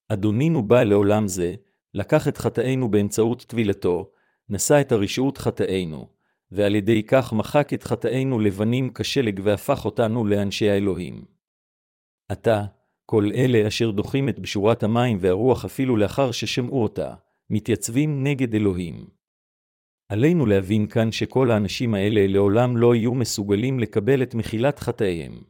אדונינו 0.10 0.68
בא 0.68 0.84
לעולם 0.84 1.28
זה, 1.28 1.56
לקח 1.94 2.28
את 2.28 2.38
חטאינו 2.38 2.92
באמצעות 2.92 3.42
טבילתו, 3.48 4.12
נשא 4.50 4.82
את 4.82 4.92
הרשעות 4.92 5.38
חטאינו, 5.38 6.10
ועל 6.52 6.76
ידי 6.76 7.04
כך 7.04 7.34
מחק 7.34 7.74
את 7.74 7.84
חטאינו 7.84 8.40
לבנים 8.40 8.94
כשלג 8.94 9.40
והפך 9.44 9.86
אותנו 9.86 10.26
לאנשי 10.26 10.70
האלוהים. 10.70 11.26
עתה, 12.30 12.66
כל 13.06 13.30
אלה 13.36 13.68
אשר 13.68 13.92
דוחים 13.92 14.30
את 14.30 14.40
בשורת 14.40 14.84
המים 14.84 15.18
והרוח 15.22 15.66
אפילו 15.66 15.98
לאחר 15.98 16.32
ששמעו 16.32 16.84
אותה, 16.84 17.14
מתייצבים 17.50 18.24
נגד 18.24 18.56
אלוהים. 18.56 19.19
עלינו 20.10 20.46
להבין 20.46 20.88
כאן 20.88 21.12
שכל 21.12 21.52
האנשים 21.52 21.94
האלה 21.94 22.28
לעולם 22.28 22.78
לא 22.78 22.96
יהיו 22.96 23.14
מסוגלים 23.14 23.80
לקבל 23.80 24.24
את 24.24 24.36
מחילת 24.36 24.80
חטאיהם. 24.80 25.44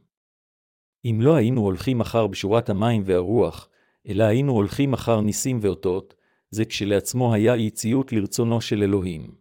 אם 1.04 1.18
לא 1.20 1.34
היינו 1.34 1.60
הולכים 1.60 2.00
אחר 2.00 2.26
בשורת 2.26 2.70
המים 2.70 3.02
והרוח, 3.04 3.68
אלא 4.08 4.24
היינו 4.24 4.52
הולכים 4.52 4.92
אחר 4.92 5.20
ניסים 5.20 5.58
ואותות, 5.60 6.14
זה 6.50 6.64
כשלעצמו 6.64 7.34
היה 7.34 7.54
אי 7.54 7.70
ציות 7.70 8.12
לרצונו 8.12 8.60
של 8.60 8.82
אלוהים. 8.82 9.34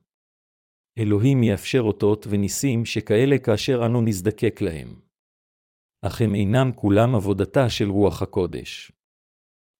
אלוהים 0.97 1.43
יאפשר 1.43 1.81
אותות 1.81 2.27
וניסים 2.29 2.85
שכאלה 2.85 3.37
כאשר 3.37 3.85
אנו 3.85 4.01
נזדקק 4.01 4.61
להם. 4.61 4.99
אך 6.01 6.21
הם 6.21 6.35
אינם 6.35 6.71
כולם 6.75 7.15
עבודתה 7.15 7.69
של 7.69 7.89
רוח 7.89 8.21
הקודש. 8.21 8.91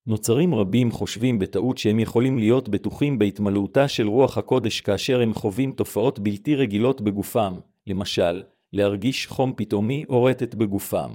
נוצרים 0.10 0.56
רבים 0.56 0.92
חושבים 0.92 1.40
בטעות 1.40 1.78
שהם 1.78 2.00
יכולים 2.00 2.38
להיות 2.38 2.70
בטוחים 2.70 3.20
בהתמלאותה 3.20 3.88
של 3.88 4.08
רוח 4.08 4.38
הקודש 4.38 4.82
כאשר 4.82 5.22
הם 5.22 5.34
חווים 5.34 5.72
תופעות 5.72 6.20
בלתי 6.20 6.56
רגילות 6.56 7.02
בגופם, 7.02 7.54
למשל, 7.88 8.44
להרגיש 8.74 9.28
חום 9.28 9.54
פתאומי 9.58 10.06
או 10.10 10.24
רטט 10.24 10.56
בגופם. 10.56 11.12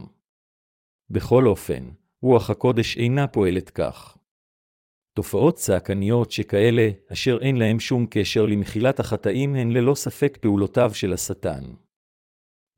בכל 1.10 1.46
אופן, 1.46 1.88
רוח 2.22 2.50
הקודש 2.50 2.96
אינה 2.96 3.26
פועלת 3.26 3.70
כך. 3.70 4.18
תופעות 5.14 5.54
צעקניות 5.54 6.30
שכאלה, 6.30 6.90
אשר 7.12 7.38
אין 7.40 7.56
להם 7.56 7.80
שום 7.80 8.06
קשר 8.10 8.46
למחילת 8.46 9.00
החטאים, 9.00 9.54
הן 9.54 9.70
ללא 9.70 9.94
ספק 9.94 10.38
פעולותיו 10.40 10.90
של 10.94 11.12
השטן. 11.12 11.62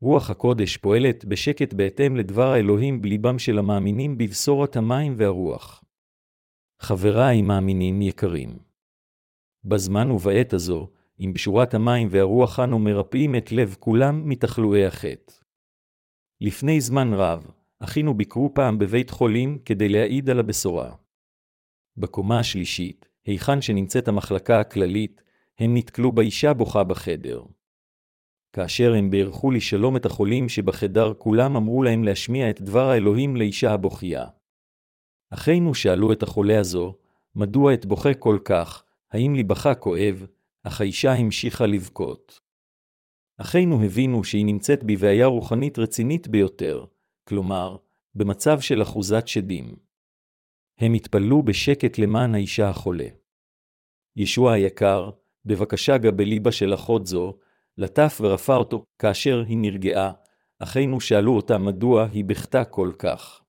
רוח 0.01 0.29
הקודש 0.29 0.77
פועלת 0.77 1.25
בשקט 1.25 1.73
בהתאם 1.73 2.15
לדבר 2.15 2.47
האלוהים 2.47 3.01
בליבם 3.01 3.39
של 3.39 3.57
המאמינים 3.57 4.17
בבשורת 4.17 4.75
המים 4.75 5.13
והרוח. 5.17 5.83
חבריי 6.79 7.41
מאמינים 7.41 8.01
יקרים. 8.01 8.59
בזמן 9.63 10.11
ובעת 10.11 10.53
הזו, 10.53 10.89
עם 11.17 11.33
בשורת 11.33 11.73
המים 11.73 12.07
והרוח 12.11 12.59
אנו 12.59 12.79
מרפאים 12.79 13.35
את 13.35 13.51
לב 13.51 13.75
כולם 13.79 14.29
מתחלואי 14.29 14.85
החטא. 14.85 15.33
לפני 16.41 16.81
זמן 16.81 17.13
רב, 17.13 17.51
אחינו 17.79 18.13
ביקרו 18.13 18.53
פעם 18.53 18.77
בבית 18.77 19.09
חולים 19.09 19.59
כדי 19.65 19.89
להעיד 19.89 20.29
על 20.29 20.39
הבשורה. 20.39 20.95
בקומה 21.97 22.39
השלישית, 22.39 23.09
היכן 23.25 23.61
שנמצאת 23.61 24.07
המחלקה 24.07 24.59
הכללית, 24.59 25.21
הם 25.59 25.77
נתקלו 25.77 26.11
באישה 26.11 26.53
בוכה 26.53 26.83
בחדר. 26.83 27.43
כאשר 28.53 28.93
הם 28.93 29.09
בירכו 29.09 29.51
לשלום 29.51 29.97
את 29.97 30.05
החולים 30.05 30.49
שבחדר, 30.49 31.13
כולם 31.17 31.55
אמרו 31.55 31.83
להם 31.83 32.03
להשמיע 32.03 32.49
את 32.49 32.61
דבר 32.61 32.89
האלוהים 32.89 33.35
לאישה 33.35 33.73
הבוכייה. 33.73 34.25
אחינו 35.29 35.75
שאלו 35.75 36.11
את 36.11 36.23
החולה 36.23 36.59
הזו, 36.59 36.95
מדוע 37.35 37.73
את 37.73 37.85
בוכה 37.85 38.13
כל 38.13 38.39
כך, 38.45 38.83
האם 39.11 39.35
ליבך 39.35 39.69
כואב, 39.79 40.25
אך 40.63 40.81
האישה 40.81 41.13
המשיכה 41.13 41.65
לבכות. 41.65 42.39
אחינו 43.37 43.83
הבינו 43.83 44.23
שהיא 44.23 44.45
נמצאת 44.45 44.83
בבעיה 44.83 45.25
רוחנית 45.25 45.79
רצינית 45.79 46.27
ביותר, 46.27 46.85
כלומר, 47.23 47.77
במצב 48.15 48.59
של 48.59 48.81
אחוזת 48.81 49.27
שדים. 49.27 49.75
הם 50.79 50.93
התפללו 50.93 51.43
בשקט 51.43 51.97
למען 51.97 52.35
האישה 52.35 52.69
החולה. 52.69 53.07
ישוע 54.15 54.51
היקר, 54.53 55.09
בבקשה 55.45 55.97
גה 55.97 56.11
בליבה 56.11 56.51
של 56.51 56.73
אחות 56.73 57.07
זו, 57.07 57.37
לטף 57.77 58.17
ורפא 58.21 58.51
אותו, 58.51 58.85
כאשר 58.99 59.43
היא 59.47 59.57
נרגעה, 59.57 60.11
אחינו 60.59 61.01
שאלו 61.01 61.35
אותה 61.35 61.57
מדוע 61.57 62.07
היא 62.11 62.25
בכתה 62.25 62.65
כל 62.65 62.91
כך. 62.99 63.43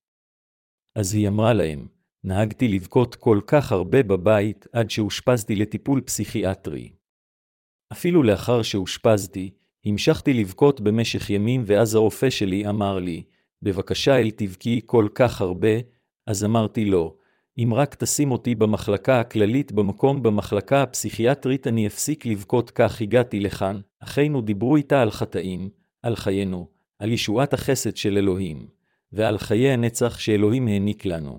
אז 0.99 1.15
היא 1.15 1.29
אמרה 1.29 1.53
להם, 1.53 1.87
נהגתי 2.25 2.69
לבכות 2.69 3.15
כל 3.15 3.41
כך 3.47 3.73
הרבה 3.73 4.03
בבית 4.03 4.67
עד 4.73 4.91
שאושפזתי 4.91 5.57
לטיפול 5.57 6.01
פסיכיאטרי. 6.01 6.93
אפילו 7.93 8.23
לאחר 8.23 8.63
שאושפזתי, 8.63 9.51
המשכתי 9.85 10.33
לבכות 10.33 10.81
במשך 10.81 11.31
ימים 11.31 11.63
ואז 11.67 11.95
הרופא 11.95 12.31
שלי 12.31 12.69
אמר 12.69 12.99
לי, 12.99 13.23
בבקשה 13.63 14.19
אל 14.19 14.31
תבכי 14.31 14.81
כל 14.87 15.09
כך 15.15 15.41
הרבה, 15.41 15.69
אז 16.27 16.45
אמרתי 16.45 16.85
לו, 16.85 17.17
אם 17.59 17.75
רק 17.75 17.95
תשים 17.95 18.31
אותי 18.31 18.55
במחלקה 18.55 19.21
הכללית 19.21 19.73
במקום 19.73 20.23
במחלקה 20.23 20.83
הפסיכיאטרית 20.83 21.67
אני 21.67 21.87
אפסיק 21.87 22.27
לבכות 22.27 22.71
כך 22.71 23.01
הגעתי 23.01 23.41
לכאן, 23.41 23.81
אחינו 24.01 24.41
דיברו 24.41 24.77
איתה 24.77 25.03
על 25.03 25.11
חטאים, 25.11 25.71
על 26.03 26.17
חיינו, 26.17 26.69
על 26.99 27.13
ישועת 27.13 27.55
החסד 27.55 27.97
של 27.97 28.17
אלוהים. 28.17 28.78
ועל 29.13 29.39
חיי 29.39 29.71
הנצח 29.71 30.19
שאלוהים 30.19 30.67
העניק 30.67 31.05
לנו. 31.05 31.39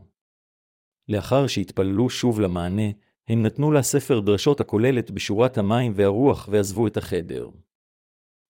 לאחר 1.08 1.47
שהתפללו 1.47 2.10
שוב 2.10 2.39
למענה, 2.39 2.91
הם 3.27 3.43
נתנו 3.43 3.71
לה 3.71 3.82
ספר 3.82 4.19
דרשות 4.19 4.62
הכוללת 4.62 5.12
בשורת 5.12 5.58
המים 5.58 5.91
והרוח 5.95 6.49
ועזבו 6.51 6.88
את 6.88 6.97
החדר. 6.97 7.49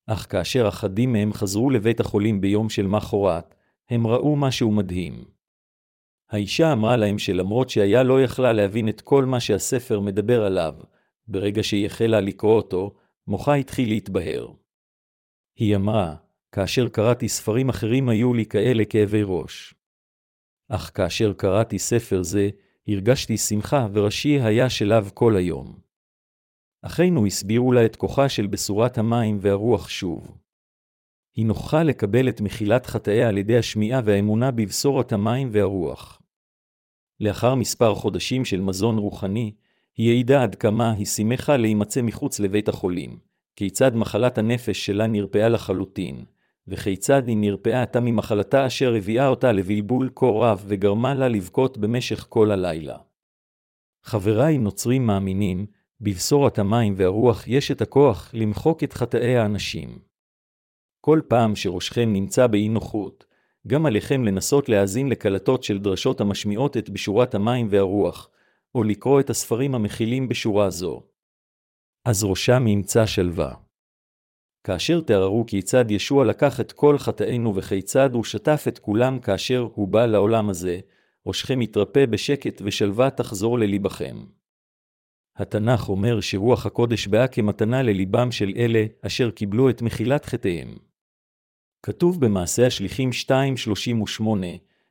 אך 0.07 0.27
כאשר 0.29 0.67
אחדים 0.67 1.13
מהם 1.13 1.33
חזרו 1.33 1.69
לבית 1.69 1.99
החולים 1.99 2.41
ביום 2.41 2.69
של 2.69 2.87
מחרת, 2.87 3.55
הם 3.89 4.07
ראו 4.07 4.35
משהו 4.35 4.71
מדהים. 4.71 5.23
האישה 6.29 6.73
אמרה 6.73 6.97
להם 6.97 7.19
שלמרות 7.19 7.69
שהיה 7.69 8.03
לא 8.03 8.21
יכלה 8.21 8.53
להבין 8.53 8.89
את 8.89 9.01
כל 9.01 9.25
מה 9.25 9.39
שהספר 9.39 9.99
מדבר 9.99 10.45
עליו, 10.45 10.75
ברגע 11.27 11.63
שהיא 11.63 11.85
החלה 11.85 12.21
לקרוא 12.21 12.55
אותו, 12.55 12.93
מוחה 13.27 13.55
התחיל 13.55 13.89
להתבהר. 13.89 14.47
היא 15.55 15.75
אמרה, 15.75 16.15
כאשר 16.51 16.89
קראתי 16.89 17.29
ספרים 17.29 17.69
אחרים 17.69 18.09
היו 18.09 18.33
לי 18.33 18.45
כאלה 18.45 18.85
כאבי 18.85 19.21
ראש. 19.25 19.73
אך 20.69 20.91
כאשר 20.93 21.33
קראתי 21.33 21.79
ספר 21.79 22.23
זה, 22.23 22.49
הרגשתי 22.87 23.37
שמחה 23.37 23.87
וראשי 23.93 24.39
היה 24.39 24.69
שלב 24.69 25.11
כל 25.13 25.35
היום. 25.35 25.79
אחינו 26.81 27.25
הסבירו 27.25 27.71
לה 27.71 27.85
את 27.85 27.95
כוחה 27.95 28.29
של 28.29 28.47
בשורת 28.47 28.97
המים 28.97 29.37
והרוח 29.41 29.89
שוב. 29.89 30.37
היא 31.35 31.45
נוחה 31.45 31.83
לקבל 31.83 32.29
את 32.29 32.41
מחילת 32.41 32.85
חטאיה 32.85 33.29
על 33.29 33.37
ידי 33.37 33.57
השמיעה 33.57 34.01
והאמונה 34.05 34.51
בבשורת 34.51 35.11
המים 35.11 35.49
והרוח. 35.51 36.21
לאחר 37.19 37.55
מספר 37.55 37.95
חודשים 37.95 38.45
של 38.45 38.61
מזון 38.61 38.97
רוחני, 38.97 39.53
היא 39.97 40.09
העידה 40.09 40.43
עד 40.43 40.55
כמה 40.55 40.91
היא 40.91 41.05
שימחה 41.05 41.57
להימצא 41.57 42.01
מחוץ 42.01 42.39
לבית 42.39 42.69
החולים, 42.69 43.19
כיצד 43.55 43.95
מחלת 43.95 44.37
הנפש 44.37 44.85
שלה 44.85 45.07
נרפאה 45.07 45.49
לחלוטין, 45.49 46.25
וכיצד 46.69 47.27
היא 47.27 47.37
נרפאה 47.37 47.81
עתה 47.81 47.99
ממחלתה 47.99 48.67
אשר 48.67 48.93
הביאה 48.93 49.27
אותה 49.27 49.51
לבלבול 49.51 50.09
כה 50.15 50.25
רב 50.25 50.63
וגרמה 50.67 51.13
לה 51.13 51.27
לבכות 51.27 51.77
במשך 51.77 52.25
כל 52.29 52.51
הלילה. 52.51 52.97
חבריי 54.03 54.57
נוצרים 54.57 55.05
מאמינים, 55.05 55.65
בבשורת 56.01 56.59
המים 56.59 56.93
והרוח 56.97 57.47
יש 57.47 57.71
את 57.71 57.81
הכוח 57.81 58.31
למחוק 58.33 58.83
את 58.83 58.93
חטאי 58.93 59.37
האנשים. 59.37 59.99
כל 61.01 61.21
פעם 61.27 61.55
שראשכם 61.55 62.13
נמצא 62.13 62.47
באי 62.47 62.69
נוחות, 62.69 63.25
גם 63.67 63.85
עליכם 63.85 64.23
לנסות 64.23 64.69
להאזין 64.69 65.09
לקלטות 65.09 65.63
של 65.63 65.79
דרשות 65.79 66.21
המשמיעות 66.21 66.77
את 66.77 66.89
בשורת 66.89 67.35
המים 67.35 67.67
והרוח, 67.69 68.29
או 68.75 68.83
לקרוא 68.83 69.19
את 69.19 69.29
הספרים 69.29 69.75
המכילים 69.75 70.29
בשורה 70.29 70.69
זו. 70.69 71.03
אז 72.05 72.23
ראשם 72.23 72.67
ימצא 72.67 73.05
שלווה. 73.05 73.68
כאשר 74.63 75.01
תאררו 75.01 75.45
כיצד 75.47 75.91
ישוע 75.91 76.25
לקח 76.25 76.59
את 76.59 76.71
כל 76.71 76.97
חטאינו 76.97 77.55
וכיצד 77.55 78.13
הוא 78.13 78.23
שטף 78.23 78.65
את 78.67 78.79
כולם 78.79 79.19
כאשר 79.19 79.67
הוא 79.73 79.87
בא 79.87 80.05
לעולם 80.05 80.49
הזה, 80.49 80.79
ראשכם 81.25 81.61
יתרפא 81.61 82.05
בשקט 82.05 82.61
ושלווה 82.65 83.09
תחזור 83.09 83.59
ללבכם. 83.59 84.17
התנ"ך 85.35 85.89
אומר 85.89 86.21
שרוח 86.21 86.65
הקודש 86.65 87.07
באה 87.07 87.27
כמתנה 87.27 87.81
לליבם 87.81 88.31
של 88.31 88.53
אלה 88.57 88.85
אשר 89.01 89.31
קיבלו 89.31 89.69
את 89.69 89.81
מחילת 89.81 90.25
חטאיהם. 90.25 90.77
כתוב 91.83 92.25
במעשה 92.25 92.67
השליחים 92.67 93.09
2.38, 94.19 94.23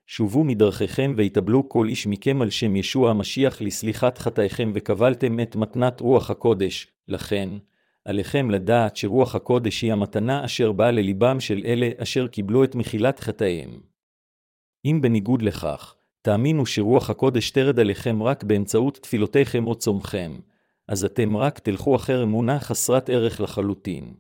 שובו 0.06 0.44
מדרכיכם 0.44 1.14
והתאבלו 1.16 1.68
כל 1.68 1.88
איש 1.88 2.06
מכם 2.06 2.42
על 2.42 2.50
שם 2.50 2.76
ישוע 2.76 3.10
המשיח 3.10 3.62
לסליחת 3.62 4.18
חטאיכם 4.18 4.72
וקבלתם 4.74 5.40
את 5.40 5.56
מתנת 5.56 6.00
רוח 6.00 6.30
הקודש, 6.30 6.86
לכן, 7.08 7.48
עליכם 8.08 8.50
לדעת 8.50 8.96
שרוח 8.96 9.34
הקודש 9.34 9.82
היא 9.82 9.92
המתנה 9.92 10.44
אשר 10.44 10.72
באה 10.72 10.90
לליבם 10.90 11.40
של 11.40 11.62
אלה 11.64 11.90
אשר 11.96 12.26
קיבלו 12.28 12.64
את 12.64 12.74
מחילת 12.74 13.20
חטאיהם. 13.20 13.80
אם 14.84 14.98
בניגוד 15.02 15.42
לכך, 15.42 15.94
תאמינו 16.22 16.66
שרוח 16.66 17.10
הקודש 17.10 17.50
תרד 17.50 17.80
עליכם 17.80 18.22
רק 18.22 18.44
באמצעות 18.44 18.98
תפילותיכם 19.02 19.66
או 19.66 19.74
צומכם, 19.74 20.32
אז 20.88 21.04
אתם 21.04 21.36
רק 21.36 21.58
תלכו 21.58 21.96
אחר 21.96 22.22
אמונה 22.22 22.60
חסרת 22.60 23.10
ערך 23.10 23.40
לחלוטין. 23.40 24.14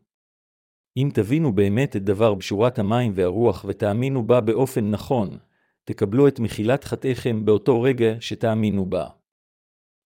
אם 0.96 1.10
תבינו 1.14 1.52
באמת 1.52 1.96
את 1.96 2.04
דבר 2.04 2.34
בשורת 2.34 2.78
המים 2.78 3.12
והרוח 3.14 3.64
ותאמינו 3.68 4.26
בה 4.26 4.40
באופן 4.40 4.90
נכון, 4.90 5.38
תקבלו 5.84 6.28
את 6.28 6.40
מחילת 6.40 6.84
חטאיכם 6.84 7.44
באותו 7.44 7.82
רגע 7.82 8.14
שתאמינו 8.20 8.86
בה. 8.86 9.06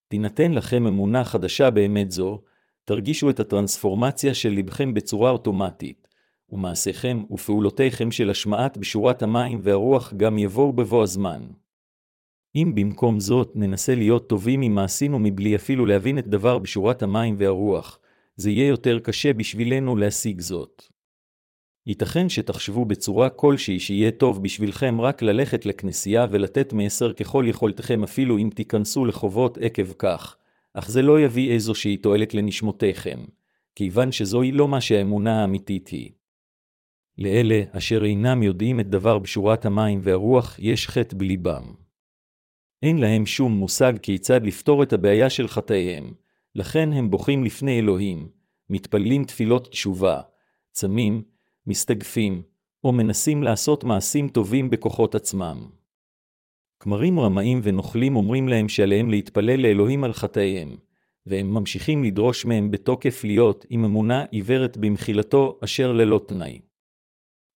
תינתן 0.08 0.52
לכם 0.52 0.86
אמונה 0.86 1.24
חדשה 1.24 1.70
באמת 1.70 2.10
זו, 2.10 2.42
תרגישו 2.92 3.30
את 3.30 3.40
הטרנספורמציה 3.40 4.34
של 4.34 4.50
לבכם 4.50 4.94
בצורה 4.94 5.30
אוטומטית, 5.30 6.08
ומעשיכם 6.50 7.22
ופעולותיכם 7.30 8.10
של 8.10 8.30
השמעת 8.30 8.78
בשורת 8.78 9.22
המים 9.22 9.60
והרוח 9.62 10.12
גם 10.16 10.38
יבואו 10.38 10.72
בבוא 10.72 11.02
הזמן. 11.02 11.42
אם 12.56 12.72
במקום 12.74 13.20
זאת 13.20 13.52
ננסה 13.54 13.94
להיות 13.94 14.28
טובים 14.28 14.60
ממעשינו 14.60 15.18
מבלי 15.18 15.56
אפילו 15.56 15.86
להבין 15.86 16.18
את 16.18 16.26
דבר 16.26 16.58
בשורת 16.58 17.02
המים 17.02 17.34
והרוח, 17.38 17.98
זה 18.36 18.50
יהיה 18.50 18.68
יותר 18.68 18.98
קשה 18.98 19.32
בשבילנו 19.32 19.96
להשיג 19.96 20.40
זאת. 20.40 20.82
ייתכן 21.86 22.28
שתחשבו 22.28 22.84
בצורה 22.84 23.30
כלשהי 23.30 23.80
שיהיה 23.80 24.10
טוב 24.10 24.42
בשבילכם 24.42 25.00
רק 25.00 25.22
ללכת 25.22 25.66
לכנסייה 25.66 26.26
ולתת 26.30 26.72
מעשר 26.72 27.12
ככל 27.12 27.44
יכולתכם 27.48 28.02
אפילו 28.02 28.38
אם 28.38 28.50
תיכנסו 28.54 29.04
לחובות 29.04 29.58
עקב 29.58 29.92
כך, 29.98 30.36
אך 30.74 30.90
זה 30.90 31.02
לא 31.02 31.20
יביא 31.20 31.52
איזושהי 31.52 31.96
תועלת 31.96 32.34
לנשמותיכם, 32.34 33.20
כיוון 33.74 34.12
שזוהי 34.12 34.52
לא 34.52 34.68
מה 34.68 34.80
שהאמונה 34.80 35.40
האמיתית 35.40 35.88
היא. 35.88 36.10
לאלה 37.18 37.62
אשר 37.70 38.04
אינם 38.04 38.42
יודעים 38.42 38.80
את 38.80 38.88
דבר 38.88 39.18
בשורת 39.18 39.66
המים 39.66 40.00
והרוח, 40.02 40.56
יש 40.58 40.88
חטא 40.88 41.16
בליבם. 41.16 41.74
אין 42.82 42.98
להם 42.98 43.26
שום 43.26 43.52
מושג 43.52 43.92
כיצד 43.98 44.46
לפתור 44.46 44.82
את 44.82 44.92
הבעיה 44.92 45.30
של 45.30 45.48
חטאיהם, 45.48 46.14
לכן 46.54 46.92
הם 46.92 47.10
בוכים 47.10 47.44
לפני 47.44 47.78
אלוהים, 47.78 48.28
מתפללים 48.70 49.24
תפילות 49.24 49.68
תשובה, 49.68 50.20
צמים, 50.72 51.22
מסתגפים, 51.66 52.42
או 52.84 52.92
מנסים 52.92 53.42
לעשות 53.42 53.84
מעשים 53.84 54.28
טובים 54.28 54.70
בכוחות 54.70 55.14
עצמם. 55.14 55.81
כמרים 56.82 57.20
רמאים 57.20 57.60
ונוכלים 57.62 58.16
אומרים 58.16 58.48
להם 58.48 58.68
שעליהם 58.68 59.10
להתפלל 59.10 59.60
לאלוהים 59.60 60.04
על 60.04 60.12
חטאיהם, 60.12 60.76
והם 61.26 61.54
ממשיכים 61.54 62.04
לדרוש 62.04 62.44
מהם 62.44 62.70
בתוקף 62.70 63.24
להיות 63.24 63.66
עם 63.70 63.84
אמונה 63.84 64.24
עיוורת 64.30 64.76
במחילתו 64.76 65.58
אשר 65.64 65.92
ללא 65.92 66.20
תנאי. 66.28 66.60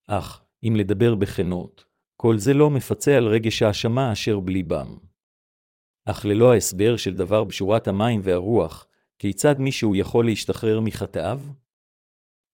אך, 0.07 0.43
אם 0.65 0.77
לדבר 0.77 1.15
בכנות, 1.15 1.85
כל 2.17 2.39
זה 2.39 2.55
לא 2.55 2.71
מפצה 2.71 3.17
על 3.17 3.27
רגש 3.27 3.63
האשמה 3.63 4.13
אשר 4.13 4.41
בליבם. 4.41 4.97
אך 6.05 6.25
ללא 6.25 6.53
ההסבר 6.53 6.97
של 6.97 7.15
דבר 7.15 7.45
בשורת 7.45 7.89
המים 7.89 8.21
והרוח, 8.23 8.87
כיצד 9.19 9.59
מישהו 9.59 9.97
יכול 9.97 10.25
להשתחרר 10.25 10.81
מחטאיו? 10.81 11.41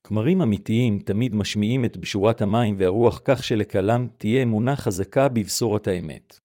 כמרים 0.05 0.43
אמיתיים 0.43 0.99
תמיד 0.99 1.35
משמיעים 1.35 1.85
את 1.85 1.97
בשורת 1.97 2.43
המים 2.43 2.75
והרוח 2.79 3.21
כך 3.25 3.45
שלקלם 3.45 4.09
תהיה 4.19 4.43
אמונה 4.43 4.77
חזקה 4.77 5.29
בבשורת 5.29 5.89
האמת. 5.89 6.42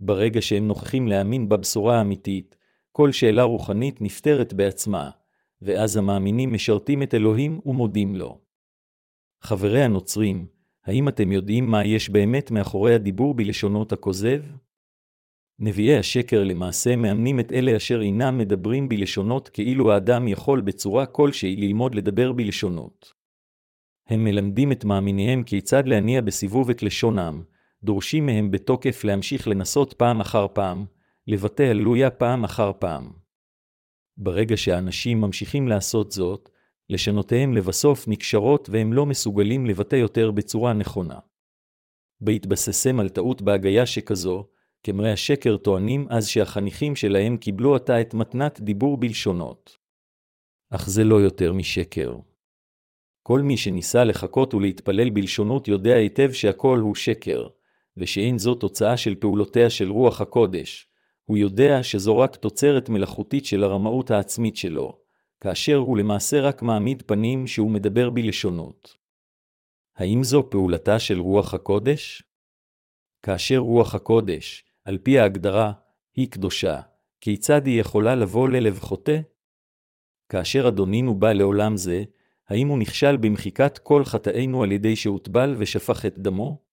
ברגע 0.00 0.42
שהם 0.42 0.66
נוכחים 0.66 1.08
להאמין 1.08 1.48
בבשורה 1.48 1.98
האמיתית, 1.98 2.56
כל 2.92 3.12
שאלה 3.12 3.42
רוחנית 3.42 4.02
נפתרת 4.02 4.52
בעצמה, 4.52 5.10
ואז 5.62 5.96
המאמינים 5.96 6.52
משרתים 6.52 7.02
את 7.02 7.14
אלוהים 7.14 7.60
ומודים 7.66 8.16
לו. 8.16 8.38
חברי 9.40 9.82
הנוצרים, 9.82 10.46
האם 10.84 11.08
אתם 11.08 11.32
יודעים 11.32 11.70
מה 11.70 11.84
יש 11.84 12.10
באמת 12.10 12.50
מאחורי 12.50 12.94
הדיבור 12.94 13.34
בלשונות 13.34 13.92
הכוזב? 13.92 14.42
נביאי 15.58 15.96
השקר 15.96 16.44
למעשה 16.44 16.96
מאמנים 16.96 17.40
את 17.40 17.52
אלה 17.52 17.76
אשר 17.76 18.00
אינם 18.02 18.38
מדברים 18.38 18.88
בלשונות 18.88 19.48
כאילו 19.48 19.92
האדם 19.92 20.28
יכול 20.28 20.60
בצורה 20.60 21.06
כלשהי 21.06 21.56
ללמוד 21.56 21.94
לדבר 21.94 22.32
בלשונות. 22.32 23.12
הם 24.08 24.24
מלמדים 24.24 24.72
את 24.72 24.84
מאמיניהם 24.84 25.42
כיצד 25.42 25.86
להניע 25.86 26.20
בסיבוב 26.20 26.70
את 26.70 26.82
לשונם, 26.82 27.42
דורשים 27.82 28.26
מהם 28.26 28.50
בתוקף 28.50 29.04
להמשיך 29.04 29.48
לנסות 29.48 29.92
פעם 29.92 30.20
אחר 30.20 30.46
פעם, 30.52 30.86
לבטא 31.26 31.62
הללויה 31.62 32.10
פעם 32.10 32.44
אחר 32.44 32.72
פעם. 32.78 33.12
ברגע 34.16 34.56
שאנשים 34.56 35.20
ממשיכים 35.20 35.68
לעשות 35.68 36.12
זאת, 36.12 36.50
לשונותיהם 36.90 37.54
לבסוף 37.54 38.08
נקשרות 38.08 38.68
והם 38.72 38.92
לא 38.92 39.06
מסוגלים 39.06 39.66
לבטא 39.66 39.96
יותר 39.96 40.30
בצורה 40.30 40.72
נכונה. 40.72 41.18
בהתבססם 42.20 43.00
על 43.00 43.08
טעות 43.08 43.42
בהגייה 43.42 43.86
שכזו, 43.86 44.46
כמרי 44.82 45.12
השקר 45.12 45.56
טוענים 45.56 46.06
אז 46.10 46.26
שהחניכים 46.26 46.96
שלהם 46.96 47.36
קיבלו 47.36 47.76
עתה 47.76 48.00
את 48.00 48.14
מתנת 48.14 48.60
דיבור 48.60 48.96
בלשונות. 48.96 49.78
אך 50.70 50.88
זה 50.88 51.04
לא 51.04 51.14
יותר 51.14 51.52
משקר. 51.52 52.18
כל 53.22 53.40
מי 53.40 53.56
שניסה 53.56 54.04
לחכות 54.04 54.54
ולהתפלל 54.54 55.10
בלשונות 55.10 55.68
יודע 55.68 55.94
היטב 55.94 56.32
שהכל 56.32 56.78
הוא 56.78 56.94
שקר, 56.94 57.48
ושאין 57.98 58.38
זו 58.38 58.54
תוצאה 58.54 58.96
של 58.96 59.14
פעולותיה 59.14 59.70
של 59.70 59.90
רוח 59.90 60.20
הקודש. 60.20 60.88
הוא 61.24 61.36
יודע 61.36 61.82
שזו 61.82 62.18
רק 62.18 62.36
תוצרת 62.36 62.88
מלאכותית 62.88 63.46
של 63.46 63.64
הרמאות 63.64 64.10
העצמית 64.10 64.56
שלו, 64.56 64.98
כאשר 65.40 65.76
הוא 65.76 65.98
למעשה 65.98 66.40
רק 66.40 66.62
מעמיד 66.62 67.02
פנים 67.06 67.46
שהוא 67.46 67.70
מדבר 67.70 68.10
בלשונות. 68.10 68.96
האם 69.96 70.24
זו 70.24 70.50
פעולתה 70.50 70.98
של 70.98 71.20
רוח 71.20 71.54
הקודש? 71.54 72.22
כאשר 73.22 73.58
רוח 73.58 73.94
הקודש, 73.94 74.64
על 74.84 74.98
פי 74.98 75.18
ההגדרה, 75.18 75.72
היא 76.16 76.30
קדושה, 76.30 76.80
כיצד 77.20 77.66
היא 77.66 77.80
יכולה 77.80 78.14
לבוא 78.14 78.48
ללב 78.48 78.78
חוטא? 78.80 79.20
כאשר 80.28 80.68
אדונינו 80.68 81.14
בא 81.14 81.32
לעולם 81.32 81.76
זה, 81.76 82.04
האם 82.48 82.68
הוא 82.68 82.78
נכשל 82.78 83.16
במחיקת 83.16 83.78
כל 83.78 84.04
חטאינו 84.04 84.62
על 84.62 84.72
ידי 84.72 84.96
שהוטבל 84.96 85.54
ושפך 85.58 86.06
את 86.06 86.18
דמו? 86.18 86.67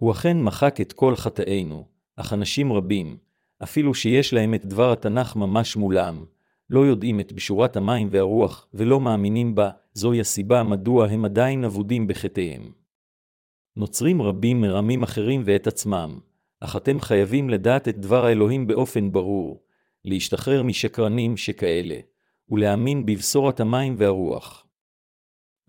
הוא 0.00 0.12
אכן 0.12 0.42
מחק 0.42 0.80
את 0.80 0.92
כל 0.92 1.16
חטאינו, 1.16 1.84
אך 2.16 2.32
אנשים 2.32 2.72
רבים, 2.72 3.16
אפילו 3.62 3.94
שיש 3.94 4.32
להם 4.32 4.54
את 4.54 4.66
דבר 4.66 4.92
התנ"ך 4.92 5.36
ממש 5.36 5.76
מולם, 5.76 6.24
לא 6.70 6.80
יודעים 6.80 7.20
את 7.20 7.32
בשורת 7.32 7.76
המים 7.76 8.08
והרוח, 8.10 8.66
ולא 8.74 9.00
מאמינים 9.00 9.54
בה, 9.54 9.70
זוהי 9.92 10.20
הסיבה 10.20 10.62
מדוע 10.62 11.06
הם 11.06 11.24
עדיין 11.24 11.64
אבודים 11.64 12.06
בחטאיהם. 12.06 12.72
נוצרים 13.76 14.22
רבים 14.22 14.60
מרמים 14.60 15.02
אחרים 15.02 15.42
ואת 15.44 15.66
עצמם, 15.66 16.18
אך 16.60 16.76
אתם 16.76 17.00
חייבים 17.00 17.50
לדעת 17.50 17.88
את 17.88 17.98
דבר 17.98 18.26
האלוהים 18.26 18.66
באופן 18.66 19.12
ברור, 19.12 19.62
להשתחרר 20.04 20.62
משקרנים 20.62 21.36
שכאלה, 21.36 21.98
ולהאמין 22.48 23.06
בבשורת 23.06 23.60
המים 23.60 23.94
והרוח. 23.98 24.66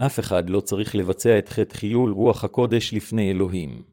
אף 0.06 0.20
אחד 0.20 0.50
לא 0.50 0.60
צריך 0.60 0.96
לבצע 0.96 1.38
את 1.38 1.50
חטא 1.50 1.76
חילול 1.76 2.12
רוח 2.12 2.44
הקודש 2.44 2.94
לפני 2.94 3.32
אלוהים. 3.32 3.91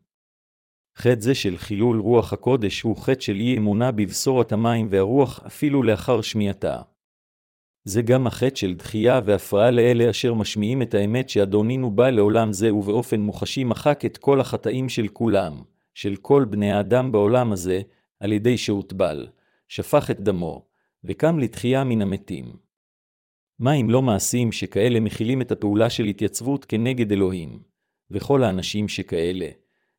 חטא 1.01 1.21
זה 1.21 1.35
של 1.35 1.57
חילול 1.57 2.01
רוח 2.01 2.33
הקודש 2.33 2.81
הוא 2.81 2.97
חטא 2.97 3.21
של 3.21 3.35
אי 3.35 3.57
אמונה 3.57 3.93
בבשורת 3.93 4.53
המים 4.53 4.87
והרוח 4.91 5.41
אפילו 5.47 5.83
לאחר 5.83 6.21
שמיעתה. 6.21 6.81
זה 7.85 8.03
גם 8.03 8.27
החטא 8.27 8.57
של 8.57 8.75
דחייה 8.75 9.21
והפרעה 9.25 9.71
לאלה 9.71 10.11
אשר 10.11 10.35
משמיעים 10.35 10.83
את 10.83 10.95
האמת 10.95 11.29
שאדונינו 11.29 11.91
בא 11.91 12.11
לעולם 12.11 12.53
זה 12.53 12.75
ובאופן 12.75 13.21
מוחשי 13.21 13.65
מחק 13.65 14.05
את 14.05 14.17
כל 14.17 14.41
החטאים 14.41 14.89
של 14.89 15.09
כולם, 15.09 15.63
של 15.95 16.17
כל 16.17 16.45
בני 16.51 16.73
האדם 16.73 17.13
בעולם 17.13 17.53
הזה, 17.53 17.81
על 18.21 18.33
ידי 18.33 18.59
שהוטבל, 18.59 19.27
שפך 19.69 20.11
את 20.11 20.21
דמו, 20.21 20.67
וקם 21.05 21.39
לתחייה 21.39 21.85
מן 21.85 22.03
המתים. 22.03 22.57
מה 23.59 23.73
אם 23.73 23.91
לא 23.91 24.03
מעשים 24.03 24.53
שכאלה 24.53 25.01
מכילים 25.01 25.43
את 25.43 25.53
הפעולה 25.53 25.91
של 25.91 26.05
התייצבות 26.05 26.65
כנגד 26.65 27.13
אלוהים, 27.13 27.63
וכל 28.11 28.45
האנשים 28.45 28.89
שכאלה, 28.89 29.49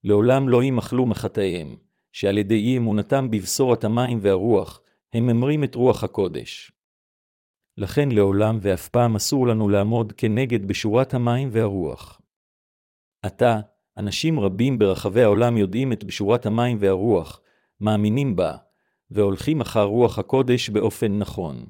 לעולם 0.04 0.50
לא 0.50 0.64
יימחלו 0.64 1.06
מחטאיהם, 1.06 1.76
שעל 2.12 2.38
ידי 2.38 2.56
אי 2.56 2.78
אמונתם 2.78 3.32
בבשורת 3.32 3.84
המים 3.84 4.20
והרוח, 4.22 4.82
הם 5.14 5.28
ממרים 5.28 5.64
את 5.64 5.76
רוח 5.76 6.04
הקודש. 6.04 6.72
לכן 7.78 8.10
לעולם 8.12 8.58
ואף 8.62 8.89
פעם 8.89 9.16
אסור 9.16 9.47
לנו 9.47 9.70
לעמוד 9.70 10.14
כנגד 10.18 10.68
בשורת 10.68 11.14
המים 11.14 11.50
והרוח. 11.52 12.22
עתה, 13.22 13.60
אנשים 13.97 14.39
רבים 14.39 14.80
ברחבי 14.80 15.24
העולם 15.24 15.58
יודעים 15.58 15.93
את 15.93 16.04
בשורת 16.04 16.45
המים 16.45 16.78
והרוח, 16.80 17.41
מאמינים 17.82 18.36
בה, 18.36 18.58
והולכים 19.12 19.62
אחר 19.62 19.84
רוח 19.84 20.20
הקודש 20.20 20.70
באופן 20.70 21.18
נכון. 21.18 21.66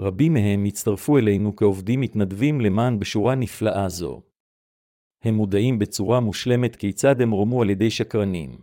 רבים 0.00 0.32
מהם 0.32 0.64
הצטרפו 0.64 1.18
אלינו 1.18 1.56
כעובדים 1.56 2.00
מתנדבים 2.00 2.60
למען 2.60 2.98
בשורה 2.98 3.34
נפלאה 3.34 3.88
זו. 3.88 4.22
הם 5.24 5.34
מודעים 5.34 5.78
בצורה 5.78 6.20
מושלמת 6.20 6.76
כיצד 6.76 7.20
הם 7.20 7.30
רומו 7.30 7.62
על 7.62 7.70
ידי 7.70 7.90
שקרנים, 7.90 8.58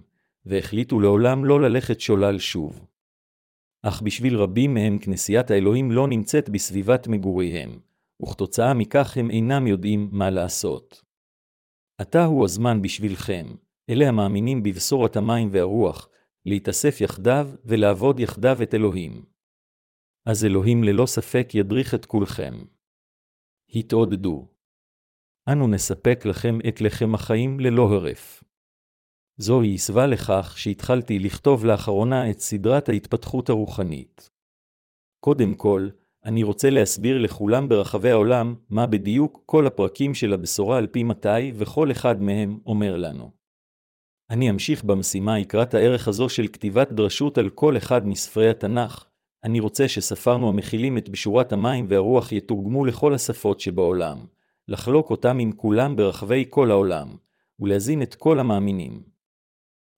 והחליטו 0.45 0.99
לעולם 0.99 1.45
לא 1.45 1.61
ללכת 1.61 2.01
שולל 2.01 2.39
שוב. 2.39 2.85
אך 3.81 4.01
בשביל 4.01 4.37
רבים 4.37 4.73
מהם 4.73 4.97
כנסיית 4.97 5.51
האלוהים 5.51 5.91
לא 5.91 6.07
נמצאת 6.07 6.49
בסביבת 6.49 7.07
מגוריהם, 7.07 7.79
וכתוצאה 8.21 8.73
מכך 8.73 9.17
הם 9.17 9.31
אינם 9.31 9.67
יודעים 9.67 10.09
מה 10.11 10.29
לעשות. 10.29 11.03
עתה 11.97 12.25
הוא 12.25 12.45
הזמן 12.45 12.81
בשבילכם, 12.81 13.45
אלה 13.89 14.07
המאמינים 14.07 14.63
בבשורת 14.63 15.17
המים 15.17 15.49
והרוח, 15.51 16.09
להתאסף 16.45 17.01
יחדיו 17.01 17.49
ולעבוד 17.65 18.19
יחדיו 18.19 18.57
את 18.63 18.73
אלוהים. 18.73 19.25
אז 20.25 20.45
אלוהים 20.45 20.83
ללא 20.83 21.05
ספק 21.05 21.49
ידריך 21.53 21.95
את 21.95 22.05
כולכם. 22.05 22.53
התעודדו. 23.75 24.50
אנו 25.49 25.67
נספק 25.67 26.25
לכם 26.25 26.59
את 26.67 26.81
לחם 26.81 27.15
החיים 27.15 27.59
ללא 27.59 27.93
הרף. 27.93 28.43
זוהי 29.37 29.75
הסבה 29.75 30.07
לכך 30.07 30.53
שהתחלתי 30.57 31.19
לכתוב 31.19 31.65
לאחרונה 31.65 32.29
את 32.29 32.39
סדרת 32.39 32.89
ההתפתחות 32.89 33.49
הרוחנית. 33.49 34.29
קודם 35.19 35.53
כל, 35.53 35.89
אני 36.25 36.43
רוצה 36.43 36.69
להסביר 36.69 37.17
לכולם 37.17 37.69
ברחבי 37.69 38.11
העולם 38.11 38.55
מה 38.69 38.87
בדיוק 38.87 39.43
כל 39.45 39.67
הפרקים 39.67 40.13
של 40.13 40.33
הבשורה 40.33 40.77
על 40.77 40.87
פי 40.87 41.03
מתי 41.03 41.51
וכל 41.55 41.91
אחד 41.91 42.21
מהם 42.21 42.59
אומר 42.65 42.97
לנו. 42.97 43.31
אני 44.29 44.49
אמשיך 44.49 44.83
במשימה 44.83 45.39
יקרת 45.39 45.73
הערך 45.73 46.07
הזו 46.07 46.29
של 46.29 46.47
כתיבת 46.47 46.91
דרשות 46.91 47.37
על 47.37 47.49
כל 47.49 47.77
אחד 47.77 48.07
מספרי 48.07 48.49
התנ"ך. 48.49 49.05
אני 49.43 49.59
רוצה 49.59 49.87
שספרנו 49.87 50.49
המכילים 50.49 50.97
את 50.97 51.09
בשורת 51.09 51.53
המים 51.53 51.85
והרוח 51.89 52.31
יתורגמו 52.31 52.85
לכל 52.85 53.13
השפות 53.13 53.59
שבעולם, 53.59 54.25
לחלוק 54.67 55.09
אותם 55.09 55.39
עם 55.39 55.51
כולם 55.51 55.95
ברחבי 55.95 56.45
כל 56.49 56.71
העולם, 56.71 57.15
ולהזין 57.59 58.01
את 58.01 58.15
כל 58.15 58.39
המאמינים. 58.39 59.03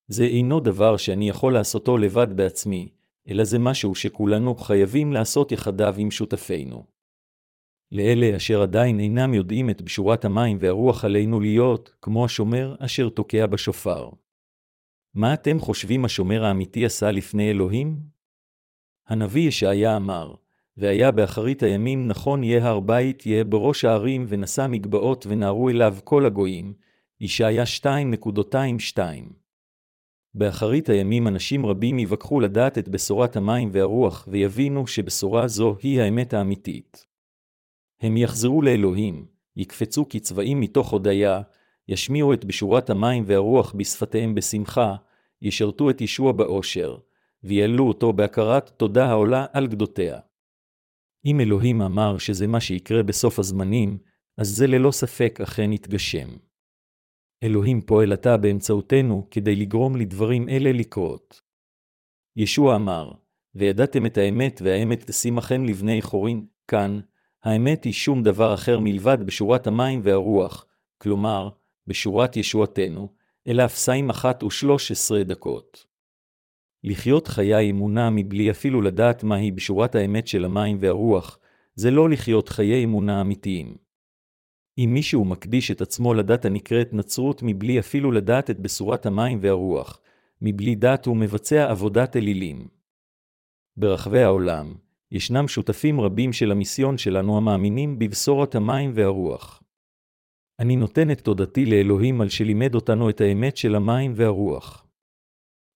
זה 0.07 0.23
אינו 0.23 0.59
דבר 0.59 0.97
שאני 0.97 1.29
יכול 1.29 1.53
לעשותו 1.53 1.97
לבד 1.97 2.27
בעצמי, 2.35 2.89
אלא 3.29 3.43
זה 3.43 3.59
משהו 3.59 3.95
שכולנו 3.95 4.55
חייבים 4.55 5.13
לעשות 5.13 5.51
יחדיו 5.51 5.95
עם 5.97 6.11
שותפינו. 6.11 6.83
לאלה 7.91 8.37
אשר 8.37 8.61
עדיין 8.61 8.99
אינם 8.99 9.33
יודעים 9.33 9.69
את 9.69 9.81
בשורת 9.81 10.25
המים 10.25 10.57
והרוח 10.59 11.05
עלינו 11.05 11.39
להיות, 11.39 11.95
כמו 12.01 12.25
השומר 12.25 12.75
אשר 12.79 13.09
תוקע 13.09 13.45
בשופר. 13.45 14.09
מה 15.13 15.33
אתם 15.33 15.59
חושבים 15.59 16.05
השומר 16.05 16.45
האמיתי 16.45 16.85
עשה 16.85 17.11
לפני 17.11 17.51
אלוהים? 17.51 17.99
הנביא 19.07 19.47
ישעיה 19.47 19.97
אמר, 19.97 20.33
והיה 20.77 21.11
באחרית 21.11 21.63
הימים 21.63 22.07
נכון 22.07 22.43
יהיה 22.43 22.67
הר 22.67 22.79
בית 22.79 23.25
יהיה 23.25 23.43
בראש 23.43 23.85
הערים 23.85 24.25
ונשא 24.29 24.67
מגבעות 24.69 25.25
ונערו 25.29 25.69
אליו 25.69 25.97
כל 26.03 26.25
הגויים, 26.25 26.73
ישעיה 27.21 27.63
2.22 28.97 28.99
באחרית 30.35 30.89
הימים 30.89 31.27
אנשים 31.27 31.65
רבים 31.65 31.99
יבקחו 31.99 32.39
לדעת 32.39 32.77
את 32.77 32.89
בשורת 32.89 33.35
המים 33.35 33.69
והרוח, 33.71 34.27
ויבינו 34.31 34.87
שבשורה 34.87 35.47
זו 35.47 35.75
היא 35.81 36.01
האמת 36.01 36.33
האמיתית. 36.33 37.05
הם 38.01 38.17
יחזרו 38.17 38.61
לאלוהים, 38.61 39.25
יקפצו 39.55 40.09
כצבעים 40.09 40.59
מתוך 40.59 40.89
הודיה, 40.89 41.41
ישמיעו 41.87 42.33
את 42.33 42.45
בשורת 42.45 42.89
המים 42.89 43.23
והרוח 43.27 43.73
בשפתיהם 43.77 44.35
בשמחה, 44.35 44.95
ישרתו 45.41 45.89
את 45.89 46.01
ישוע 46.01 46.31
באושר, 46.31 46.97
ויעלו 47.43 47.87
אותו 47.87 48.13
בהכרת 48.13 48.69
תודה 48.69 49.05
העולה 49.05 49.45
על 49.53 49.67
גדותיה. 49.67 50.19
אם 51.25 51.39
אלוהים 51.39 51.81
אמר 51.81 52.17
שזה 52.17 52.47
מה 52.47 52.61
שיקרה 52.61 53.03
בסוף 53.03 53.39
הזמנים, 53.39 53.97
אז 54.37 54.47
זה 54.47 54.67
ללא 54.67 54.91
ספק 54.91 55.39
אכן 55.43 55.73
יתגשם. 55.73 56.27
אלוהים 57.43 57.81
פועל 57.81 58.13
עתה 58.13 58.37
באמצעותנו 58.37 59.27
כדי 59.31 59.55
לגרום 59.55 59.95
לדברים 59.95 60.49
אלה 60.49 60.71
לקרות. 60.71 61.41
ישוע 62.35 62.75
אמר, 62.75 63.11
וידעתם 63.55 64.05
את 64.05 64.17
האמת, 64.17 64.61
והאמת 64.63 65.03
תשימכם 65.09 65.65
לבני 65.65 66.01
חורין, 66.01 66.45
כאן, 66.67 66.99
האמת 67.43 67.83
היא 67.83 67.93
שום 67.93 68.23
דבר 68.23 68.53
אחר 68.53 68.79
מלבד 68.79 69.17
בשורת 69.25 69.67
המים 69.67 70.01
והרוח, 70.03 70.65
כלומר, 70.97 71.49
בשורת 71.87 72.37
ישועתנו, 72.37 73.09
אלא 73.47 73.65
אפסיים 73.65 74.09
אחת 74.09 74.43
ושלוש 74.43 74.91
עשרה 74.91 75.23
דקות. 75.23 75.92
לחיות 76.83 77.27
חיי 77.27 77.71
אמונה 77.71 78.09
מבלי 78.09 78.51
אפילו 78.51 78.81
לדעת 78.81 79.23
מהי 79.23 79.51
בשורת 79.51 79.95
האמת 79.95 80.27
של 80.27 80.45
המים 80.45 80.77
והרוח, 80.79 81.39
זה 81.75 81.91
לא 81.91 82.09
לחיות 82.09 82.49
חיי 82.49 82.83
אמונה 82.83 83.21
אמיתיים. 83.21 83.75
אם 84.77 84.89
מישהו 84.93 85.25
מקדיש 85.25 85.71
את 85.71 85.81
עצמו 85.81 86.13
לדת 86.13 86.45
הנקראת 86.45 86.93
נצרות 86.93 87.41
מבלי 87.43 87.79
אפילו 87.79 88.11
לדעת 88.11 88.49
את 88.49 88.59
בשורת 88.59 89.05
המים 89.05 89.39
והרוח, 89.41 89.99
מבלי 90.41 90.75
דת 90.75 91.05
הוא 91.05 91.17
מבצע 91.17 91.69
עבודת 91.71 92.15
אלילים. 92.15 92.67
ברחבי 93.77 94.21
העולם, 94.21 94.73
ישנם 95.11 95.47
שותפים 95.47 96.01
רבים 96.01 96.33
של 96.33 96.51
המיסיון 96.51 96.97
שלנו 96.97 97.37
המאמינים 97.37 97.99
בבשורת 97.99 98.55
המים 98.55 98.91
והרוח. 98.93 99.63
אני 100.59 100.75
נותן 100.75 101.11
את 101.11 101.21
תודתי 101.21 101.65
לאלוהים 101.65 102.21
על 102.21 102.29
שלימד 102.29 102.75
אותנו 102.75 103.09
את 103.09 103.21
האמת 103.21 103.57
של 103.57 103.75
המים 103.75 104.13
והרוח. 104.15 104.82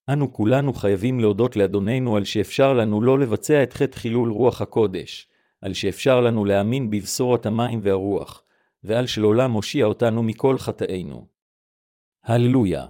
אנו 0.10 0.34
כולנו 0.34 0.74
חייבים 0.74 1.20
להודות 1.20 1.56
לאדוננו 1.56 2.18
על 2.18 2.24
שאפשר 2.24 2.74
לנו 2.74 3.02
לא 3.02 3.20
לבצע 3.20 3.64
את 3.64 3.74
חטא 3.74 3.98
חילול 3.98 4.32
רוח 4.32 4.62
הקודש, 4.62 5.28
על 5.62 5.74
שאפשר 5.74 6.22
לנו 6.22 6.46
להאמין 6.46 6.90
בבשורת 6.90 7.46
המים 7.46 7.80
והרוח, 7.84 8.44
ועל 8.84 9.08
שלעולם 9.08 9.52
הושיע 9.52 9.86
אותנו 9.86 10.24
מכל 10.24 10.58
חטאינו. 10.58 11.28
הללויה. 12.24 12.86